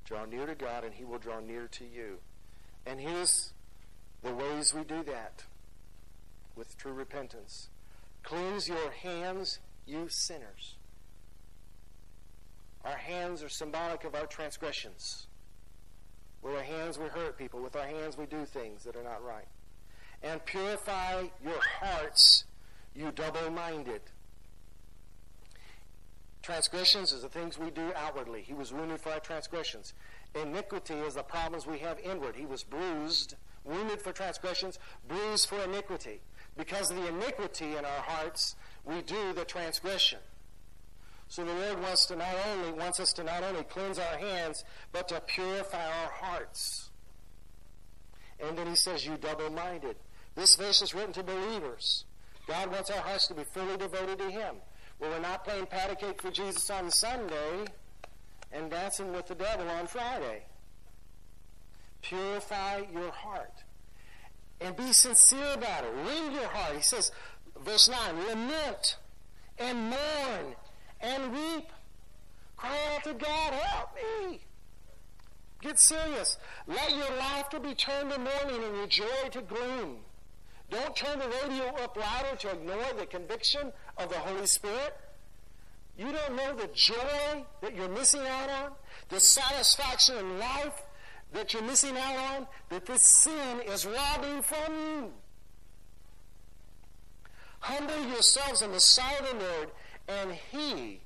[0.05, 2.19] Draw near to God, and he will draw near to you.
[2.85, 3.51] And here's
[4.23, 5.43] the ways we do that
[6.55, 7.67] with true repentance.
[8.23, 10.75] Cleanse your hands you sinners.
[12.85, 15.27] Our hands are symbolic of our transgressions.
[16.41, 17.59] With our hands, we hurt people.
[17.59, 19.47] With our hands, we do things that are not right.
[20.25, 22.45] And purify your hearts,
[22.95, 24.01] you double minded.
[26.41, 28.41] Transgressions is the things we do outwardly.
[28.41, 29.93] He was wounded for our transgressions.
[30.33, 32.35] Iniquity is the problems we have inward.
[32.35, 36.21] He was bruised, wounded for transgressions, bruised for iniquity.
[36.57, 40.19] Because of the iniquity in our hearts, we do the transgression.
[41.27, 44.63] So the Lord wants to not only wants us to not only cleanse our hands,
[44.91, 46.89] but to purify our hearts.
[48.39, 49.95] And then he says, You double minded.
[50.35, 52.05] This verse is written to believers.
[52.47, 54.55] God wants our hearts to be fully devoted to Him.
[54.99, 57.65] Well, we're not playing patty cake for Jesus on Sunday
[58.51, 60.43] and dancing with the devil on Friday.
[62.01, 63.63] Purify your heart.
[64.61, 65.91] And be sincere about it.
[66.05, 66.75] Wring your heart.
[66.75, 67.11] He says,
[67.63, 68.97] Verse 9 Lament
[69.57, 70.55] and mourn
[71.01, 71.69] and weep.
[72.57, 74.39] Cry out to God, help me.
[75.61, 76.37] Get serious.
[76.67, 79.97] Let your laughter be turned to mourning and your joy to gloom.
[80.69, 84.95] Don't turn the radio up louder to ignore the conviction of the Holy Spirit.
[85.97, 88.71] You don't know the joy that you're missing out on,
[89.09, 90.81] the satisfaction in life
[91.33, 95.13] that you're missing out on, that this sin is robbing from you.
[97.59, 99.71] Humble yourselves in the sight of the Lord,
[100.07, 101.01] and He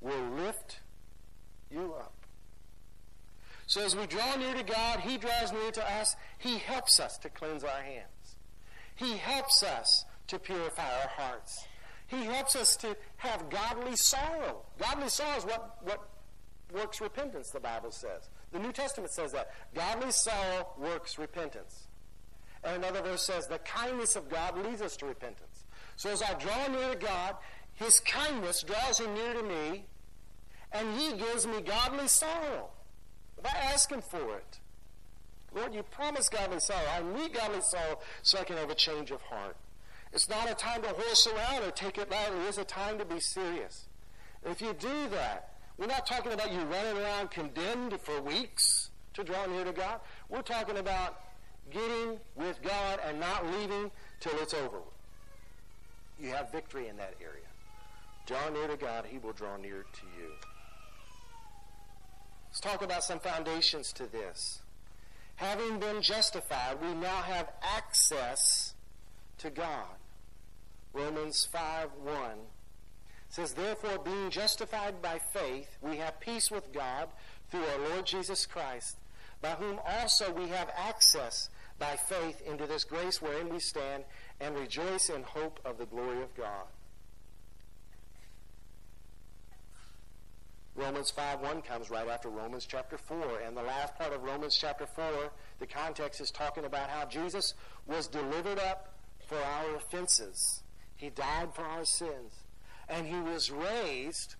[0.00, 0.80] will lift
[1.70, 2.14] you up.
[3.66, 6.16] So as we draw near to God, He draws near to us.
[6.38, 8.06] He helps us to cleanse our hands.
[9.00, 11.66] He helps us to purify our hearts.
[12.06, 14.66] He helps us to have godly sorrow.
[14.78, 16.08] Godly sorrow is what, what
[16.70, 18.28] works repentance, the Bible says.
[18.52, 19.52] The New Testament says that.
[19.74, 21.86] Godly sorrow works repentance.
[22.62, 25.64] And another verse says, the kindness of God leads us to repentance.
[25.96, 27.36] So as I draw near to God,
[27.76, 29.86] His kindness draws Him near to me,
[30.72, 32.68] and He gives me godly sorrow.
[33.38, 34.60] If I ask Him for it,
[35.54, 36.86] Lord, you promise godly sorrow.
[36.92, 39.56] I need godly sorrow so I can have a change of heart.
[40.12, 42.40] It's not a time to horse around or take it lightly.
[42.46, 43.86] It's a time to be serious.
[44.44, 49.24] If you do that, we're not talking about you running around condemned for weeks to
[49.24, 50.00] draw near to God.
[50.28, 51.20] We're talking about
[51.70, 53.90] getting with God and not leaving
[54.20, 54.78] till it's over.
[56.20, 57.46] You have victory in that area.
[58.26, 60.30] Draw near to God, He will draw near to you.
[62.48, 64.59] Let's talk about some foundations to this.
[65.40, 68.74] Having been justified, we now have access
[69.38, 69.96] to God.
[70.92, 72.14] Romans 5 1
[73.30, 77.08] says, Therefore, being justified by faith, we have peace with God
[77.50, 78.98] through our Lord Jesus Christ,
[79.40, 84.04] by whom also we have access by faith into this grace wherein we stand
[84.40, 86.66] and rejoice in hope of the glory of God.
[90.76, 93.40] Romans 5 1 comes right after Romans chapter 4.
[93.46, 97.54] And the last part of Romans chapter 4, the context is talking about how Jesus
[97.86, 98.94] was delivered up
[99.26, 100.62] for our offenses.
[100.96, 102.32] He died for our sins.
[102.88, 104.36] And he was raised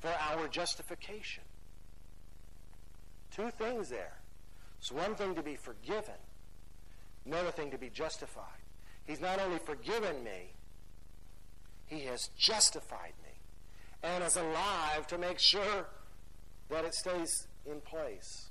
[0.00, 1.44] for our justification.
[3.30, 4.20] Two things there.
[4.78, 6.14] It's one thing to be forgiven,
[7.26, 8.44] another thing to be justified.
[9.04, 10.54] He's not only forgiven me,
[11.86, 13.12] he has justified
[14.02, 15.88] and is alive to make sure
[16.68, 18.50] that it stays in place.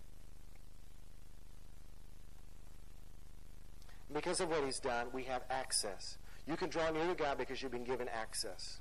[4.14, 6.18] Because of what he's done, we have access.
[6.47, 8.80] You can draw near to God because you've been given access.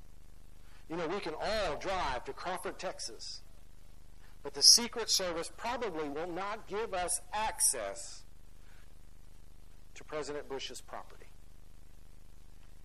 [0.88, 3.42] You know, we can all drive to Crawford, Texas,
[4.42, 8.22] but the Secret Service probably will not give us access
[9.94, 11.26] to President Bush's property.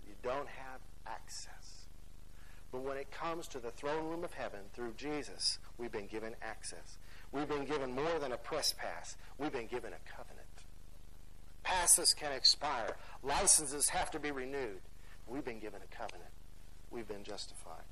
[0.05, 1.62] You don't have access.
[2.73, 6.33] But when it comes to the throne room of heaven through Jesus, we've been given
[6.41, 6.97] access.
[7.31, 9.15] We've been given more than a press pass.
[9.37, 10.47] We've been given a covenant.
[11.61, 12.97] Passes can expire.
[13.21, 14.81] Licenses have to be renewed.
[15.27, 16.31] We've been given a covenant.
[16.89, 17.85] We've been justified.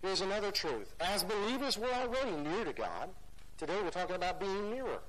[0.00, 0.94] Here's another truth.
[1.00, 3.10] As believers, we're already near to God.
[3.58, 5.00] Today we're talking about being nearer.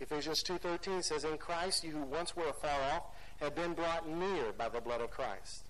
[0.00, 3.04] Ephesians 2.13 says, In Christ you who once were afar off
[3.40, 5.65] have been brought near by the blood of Christ.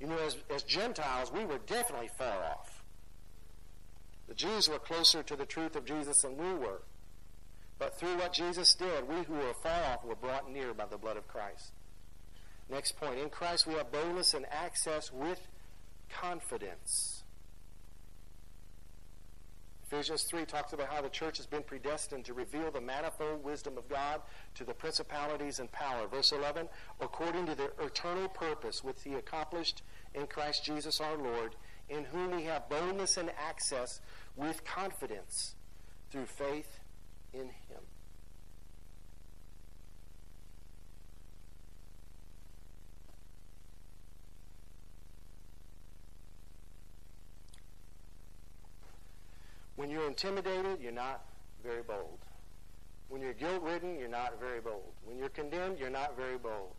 [0.00, 2.82] You know, as, as Gentiles, we were definitely far off.
[4.28, 6.82] The Jews were closer to the truth of Jesus than we were.
[7.78, 10.98] But through what Jesus did, we who were far off were brought near by the
[10.98, 11.72] blood of Christ.
[12.68, 13.18] Next point.
[13.18, 15.40] In Christ we have boldness and access with
[16.10, 17.15] confidence.
[19.90, 23.78] Ephesians 3 talks about how the church has been predestined to reveal the manifold wisdom
[23.78, 24.20] of God
[24.56, 26.08] to the principalities and power.
[26.08, 26.68] Verse 11,
[27.00, 29.82] according to the eternal purpose which he accomplished
[30.14, 31.54] in Christ Jesus our Lord,
[31.88, 34.00] in whom we have boldness and access
[34.34, 35.54] with confidence
[36.10, 36.80] through faith
[37.32, 37.82] in him.
[49.76, 51.24] When you're intimidated, you're not
[51.62, 52.18] very bold.
[53.08, 54.92] When you're guilt ridden, you're not very bold.
[55.04, 56.74] When you're condemned, you're not very bold.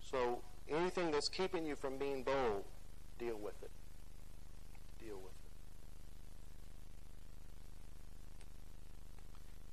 [0.00, 2.64] So anything that's keeping you from being bold,
[3.18, 3.70] deal with it.
[4.98, 5.32] Deal with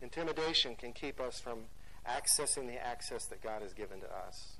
[0.01, 0.03] it.
[0.03, 1.59] Intimidation can keep us from
[2.07, 4.57] accessing the access that God has given to us.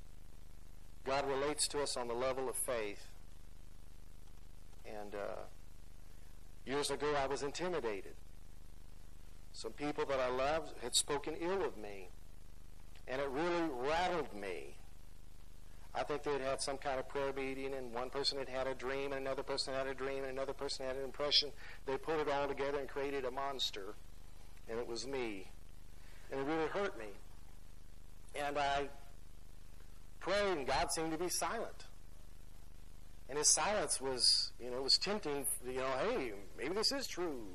[1.06, 3.08] God relates to us on the level of faith.
[4.86, 5.42] And uh,
[6.66, 8.14] Years ago, I was intimidated.
[9.54, 12.10] Some people that I loved had spoken ill of me,
[13.08, 14.76] and it really rattled me.
[15.94, 18.68] I think they had had some kind of prayer meeting, and one person had had
[18.68, 21.52] a dream, and another person had a dream, and another person had an impression.
[21.86, 23.96] They put it all together and created a monster,
[24.70, 25.48] and it was me.
[26.32, 27.08] And it really hurt me.
[28.36, 28.90] And And I
[30.20, 31.86] prayed, and God seemed to be silent.
[33.32, 37.48] And his silence was, you know, was tempting, you know, hey, maybe this is true.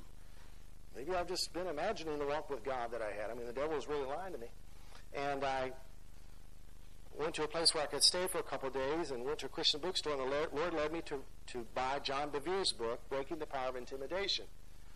[0.96, 3.30] Maybe I've just been imagining the walk with God that I had.
[3.30, 4.46] I mean, the devil was really lying to me.
[5.14, 5.72] And I
[7.18, 9.40] went to a place where I could stay for a couple of days and went
[9.40, 13.06] to a Christian bookstore, and the Lord led me to, to buy John Bevere's book,
[13.10, 14.46] Breaking the Power of Intimidation.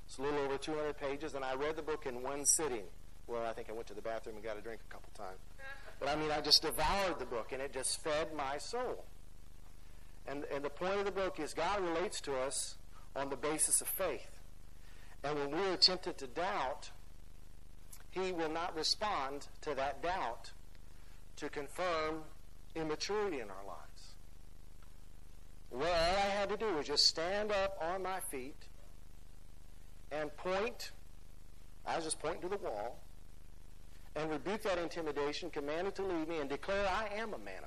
[0.06, 2.84] It's a little over 200 pages, and I read the book in one sitting.
[3.26, 5.40] Well, I think I went to the bathroom and got a drink a couple times.
[5.98, 9.04] But I mean, I just devoured the book, and it just fed my soul.
[10.30, 12.76] And, and the point of the book is God relates to us
[13.16, 14.30] on the basis of faith.
[15.24, 16.90] And when we're tempted to doubt,
[18.10, 20.52] He will not respond to that doubt
[21.36, 22.22] to confirm
[22.76, 24.14] immaturity in our lives.
[25.70, 28.56] Well, all I had to do was just stand up on my feet
[30.12, 30.92] and point.
[31.86, 33.00] I was just pointing to the wall
[34.14, 37.62] and rebuke that intimidation, command it to leave me, and declare I am a man.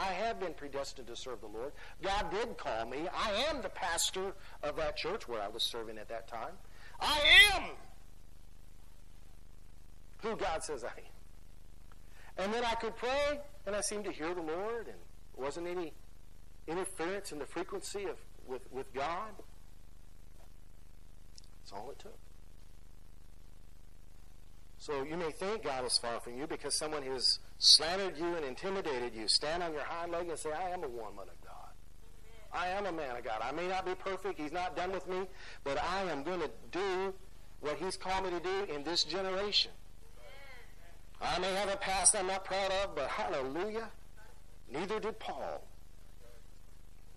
[0.00, 1.72] I have been predestined to serve the Lord.
[2.02, 3.06] God did call me.
[3.14, 4.32] I am the pastor
[4.62, 6.54] of that church where I was serving at that time.
[7.00, 7.20] I
[7.54, 7.64] am
[10.22, 12.44] who God says I am.
[12.44, 14.96] And then I could pray, and I seemed to hear the Lord, and
[15.36, 15.92] wasn't any
[16.66, 19.32] interference in the frequency of with, with God.
[21.60, 22.18] That's all it took.
[24.78, 28.44] So you may think God is far from you because someone has slandered you and
[28.44, 29.28] intimidated you.
[29.28, 31.54] Stand on your hind leg and say, I am a woman of God.
[32.52, 33.40] I am a man of God.
[33.42, 34.40] I may not be perfect.
[34.40, 35.28] He's not done with me.
[35.62, 37.14] But I am going to do
[37.60, 39.70] what He's called me to do in this generation.
[41.20, 43.88] I may have a past I'm not proud of, but hallelujah,
[44.72, 45.62] neither did Paul.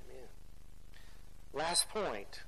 [0.05, 0.27] Amen.
[1.53, 2.41] Last point.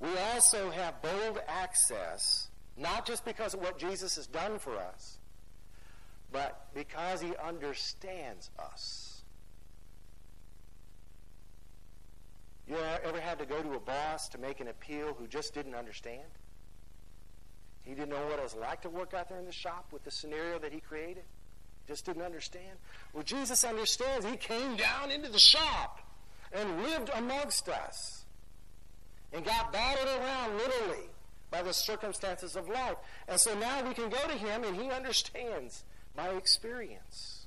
[0.00, 5.18] We also have bold access not just because of what Jesus has done for us,
[6.36, 9.22] but because he understands us.
[12.68, 15.74] You ever had to go to a boss to make an appeal who just didn't
[15.74, 16.28] understand?
[17.84, 20.04] He didn't know what it was like to work out there in the shop with
[20.04, 21.24] the scenario that he created.
[21.88, 22.76] Just didn't understand.
[23.14, 24.26] Well, Jesus understands.
[24.26, 26.00] He came down into the shop
[26.52, 28.26] and lived amongst us
[29.32, 31.08] and got battered around literally
[31.50, 32.96] by the circumstances of life.
[33.26, 35.84] And so now we can go to him and he understands
[36.16, 37.46] my experience.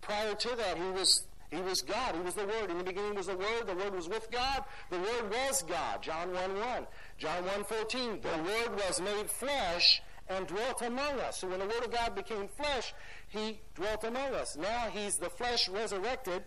[0.00, 2.16] Prior to that, he was he was God.
[2.16, 2.70] He was the Word.
[2.70, 3.66] In the beginning was the Word.
[3.66, 4.64] The Word was with God.
[4.90, 6.02] The Word was God.
[6.02, 6.86] John 1 1.
[7.18, 8.20] John 1 14.
[8.20, 11.38] The Word was made flesh and dwelt among us.
[11.38, 12.92] So when the Word of God became flesh,
[13.28, 14.56] He dwelt among us.
[14.56, 16.42] Now He's the flesh resurrected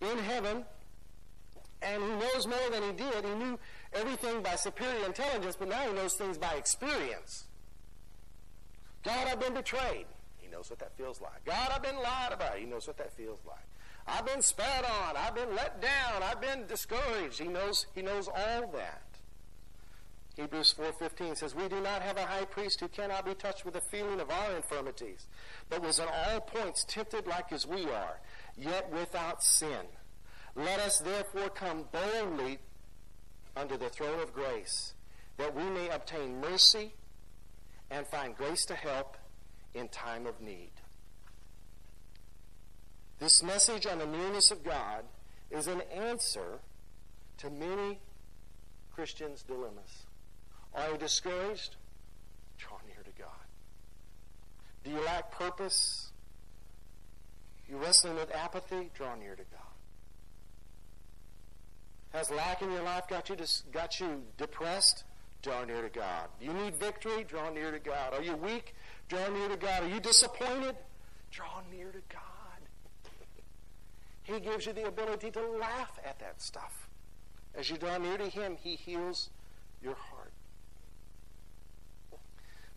[0.00, 0.64] in heaven,
[1.80, 3.24] and He knows more than He did.
[3.24, 3.58] He knew
[3.92, 7.44] everything by superior intelligence, but now he knows things by experience.
[9.02, 10.06] God, I've been betrayed.
[10.60, 11.42] Knows what that feels like.
[11.46, 12.58] God, I've been lied about.
[12.58, 13.64] He knows what that feels like.
[14.06, 15.16] I've been spat on.
[15.16, 16.22] I've been let down.
[16.22, 17.38] I've been discouraged.
[17.38, 19.02] He knows, he knows all that.
[20.36, 23.72] Hebrews 4.15 says, We do not have a high priest who cannot be touched with
[23.72, 25.28] the feeling of our infirmities,
[25.70, 28.20] but was in all points tempted like as we are,
[28.58, 29.86] yet without sin.
[30.54, 32.58] Let us therefore come boldly
[33.56, 34.92] under the throne of grace,
[35.38, 36.92] that we may obtain mercy
[37.90, 39.16] and find grace to help
[39.74, 40.70] in time of need.
[43.18, 45.04] This message on the nearness of God
[45.50, 46.60] is an answer
[47.38, 47.98] to many
[48.94, 50.06] Christians' dilemmas.
[50.74, 51.76] Are you discouraged?
[52.58, 53.30] Draw near to God.
[54.84, 56.10] Do you lack purpose?
[57.68, 58.90] You wrestling with apathy?
[58.94, 59.60] Draw near to God.
[62.12, 65.04] Has lack in your life got you, dis- got you depressed?
[65.42, 66.28] Draw near to God.
[66.38, 67.24] Do you need victory?
[67.24, 68.12] Draw near to God.
[68.12, 68.74] Are you weak?
[69.10, 69.82] Draw near to God.
[69.82, 70.76] Are you disappointed?
[71.32, 72.22] Draw near to God.
[74.22, 76.88] he gives you the ability to laugh at that stuff.
[77.56, 79.30] As you draw near to Him, He heals
[79.82, 80.32] your heart.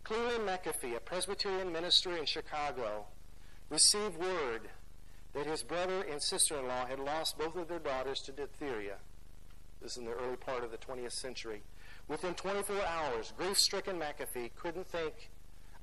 [0.02, 3.06] Cleland McAfee, a Presbyterian minister in Chicago,
[3.70, 4.62] received word
[5.34, 8.96] that his brother and sister in law had lost both of their daughters to diphtheria.
[9.80, 11.62] This is in the early part of the 20th century.
[12.08, 15.30] Within 24 hours, grief stricken McAfee couldn't think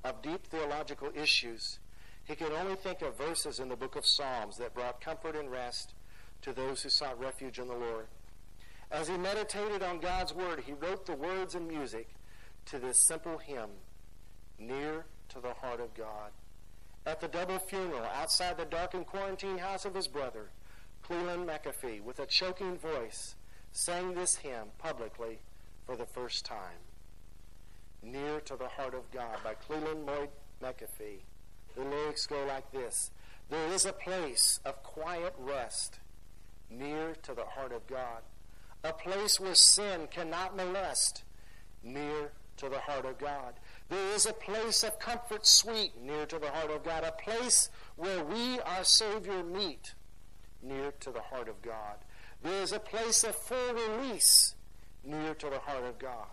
[0.04, 1.80] of deep theological issues.
[2.24, 5.52] He could only think of verses in the book of Psalms that brought comfort and
[5.52, 5.94] rest
[6.42, 8.08] to those who sought refuge in the Lord.
[8.92, 12.10] As he meditated on God's Word, he wrote the words and music
[12.66, 13.70] to this simple hymn,
[14.60, 16.32] Near to the Heart of God.
[17.06, 20.50] At the double funeral outside the darkened quarantine house of his brother,
[21.02, 23.36] Cleland McAfee, with a choking voice,
[23.72, 25.40] sang this hymn publicly
[25.86, 26.78] for the first time.
[28.04, 30.30] Near to the Heart of God by Cleland Boyd
[30.62, 31.22] McAfee,
[31.76, 33.12] The lyrics go like this.
[33.50, 36.00] There is a place of quiet rest
[36.70, 38.22] near to the heart of God,
[38.84, 41.24] a place where sin cannot molest
[41.84, 43.54] near to the heart of God.
[43.90, 47.70] There is a place of comfort sweet near to the heart of God, a place
[47.98, 49.94] where we, our Savior, meet
[50.64, 51.98] near to the heart of God.
[52.44, 54.56] There is a place of full release
[55.04, 56.28] near to the heart of God,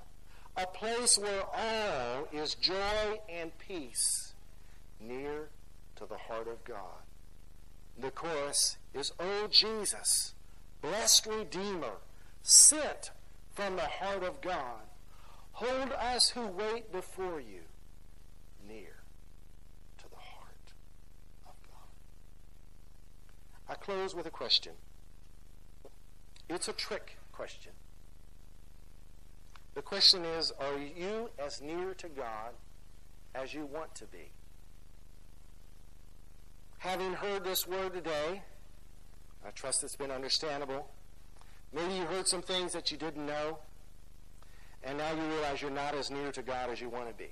[0.58, 4.32] a place where all is joy and peace
[5.00, 5.50] near
[5.94, 7.04] to the heart of God.
[7.96, 10.34] The chorus is, O Jesus,
[10.82, 11.98] blessed Redeemer,
[12.42, 13.12] sent
[13.52, 14.82] from the heart of God,
[15.52, 17.60] hold us who wait before you
[18.68, 19.02] near
[19.98, 20.72] to the heart
[21.46, 21.88] of God.
[23.68, 24.72] I close with a question.
[26.48, 27.72] It's a trick question.
[29.78, 32.50] The question is Are you as near to God
[33.32, 34.32] as you want to be?
[36.78, 38.42] Having heard this word today,
[39.46, 40.90] I trust it's been understandable.
[41.72, 43.58] Maybe you heard some things that you didn't know,
[44.82, 47.30] and now you realize you're not as near to God as you want to be.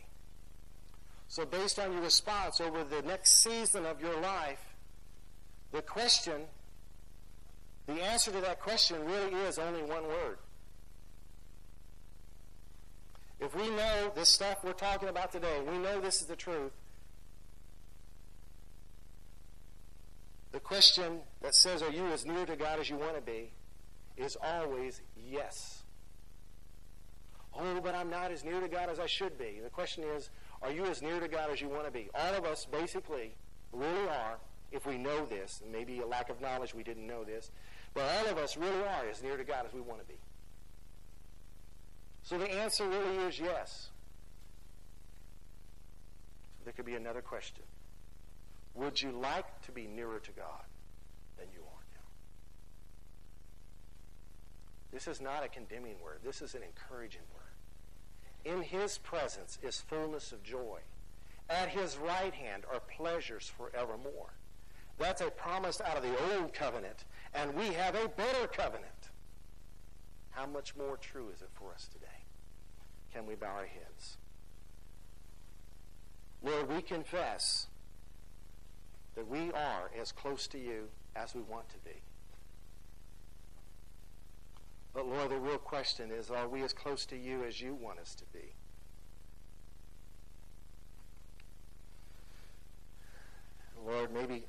[1.27, 4.77] So, based on your response over the next season of your life,
[5.73, 6.43] the question,
[7.89, 10.39] the answer to that question really is only one word.
[13.41, 16.73] If we know this stuff we're talking about today, we know this is the truth,
[20.57, 23.51] The question that says, Are you as near to God as you want to be?
[24.17, 25.83] is always yes.
[27.55, 29.61] Oh, but I'm not as near to God as I should be.
[29.63, 30.31] The question is,
[30.63, 32.09] Are you as near to God as you want to be?
[32.15, 33.35] All of us basically
[33.71, 34.39] really are,
[34.73, 37.51] if we know this, maybe a lack of knowledge we didn't know this,
[37.93, 40.19] but all of us really are as near to God as we want to be.
[42.27, 43.91] So the answer really is yes.
[46.65, 47.63] There could be another question.
[48.75, 50.65] Would you like to be nearer to God
[51.39, 52.09] than you are now?
[54.93, 56.19] This is not a condemning word.
[56.25, 58.55] This is an encouraging word.
[58.57, 60.81] In his presence is fullness of joy.
[61.49, 64.33] At his right hand are pleasures forevermore.
[64.99, 67.05] That's a promise out of the old covenant,
[67.35, 69.11] and we have a better covenant.
[70.31, 72.16] How much more true is it for us today?
[73.17, 74.19] Can we bow our heads?
[76.43, 77.67] Lord, we confess
[79.15, 82.03] that we are as close to you as we want to be.
[84.93, 88.01] But Lord, the real question is are we as close to you as you want
[88.01, 88.53] us to be?
[93.87, 94.45] Lord, maybe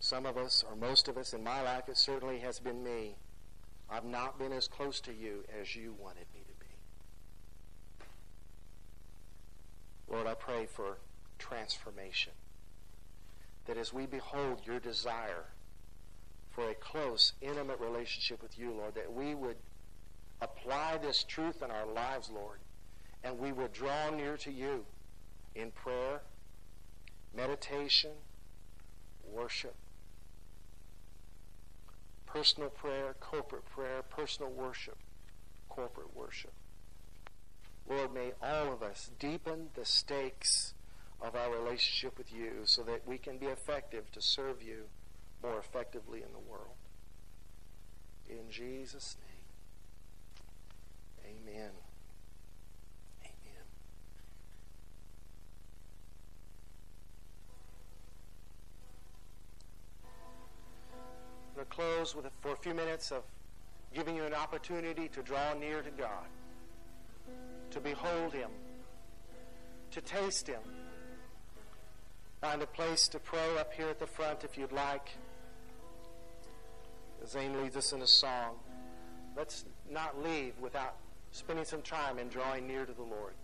[0.00, 3.16] some of us, or most of us, in my life, it certainly has been me.
[3.90, 6.42] I've not been as close to you as you wanted me
[10.10, 10.98] Lord, I pray for
[11.38, 12.32] transformation
[13.66, 15.44] that as we behold your desire
[16.50, 19.56] for a close, intimate relationship with you, Lord, that we would
[20.40, 22.58] apply this truth in our lives, Lord,
[23.22, 24.84] and we would draw near to you
[25.54, 26.22] in prayer,
[27.36, 28.12] meditation,
[29.30, 29.74] worship,
[32.26, 34.96] personal prayer, corporate prayer, personal worship,
[35.68, 36.52] corporate worship.
[37.88, 40.74] Lord, may all of us deepen the stakes
[41.22, 44.84] of our relationship with you so that we can be effective to serve you
[45.42, 46.76] more effectively in the world.
[48.28, 49.16] In Jesus'
[51.24, 51.70] name, amen.
[53.22, 53.64] Amen.
[60.04, 63.22] I'm going to close with for a few minutes of
[63.94, 66.26] giving you an opportunity to draw near to God,
[67.70, 68.50] to behold Him,
[69.90, 70.60] to taste Him
[72.40, 75.10] Find a place to pray up here at the front if you'd like.
[77.26, 78.54] Zane leads us in a song.
[79.36, 80.96] Let's not leave without
[81.32, 83.34] spending some time and drawing near to the Lord.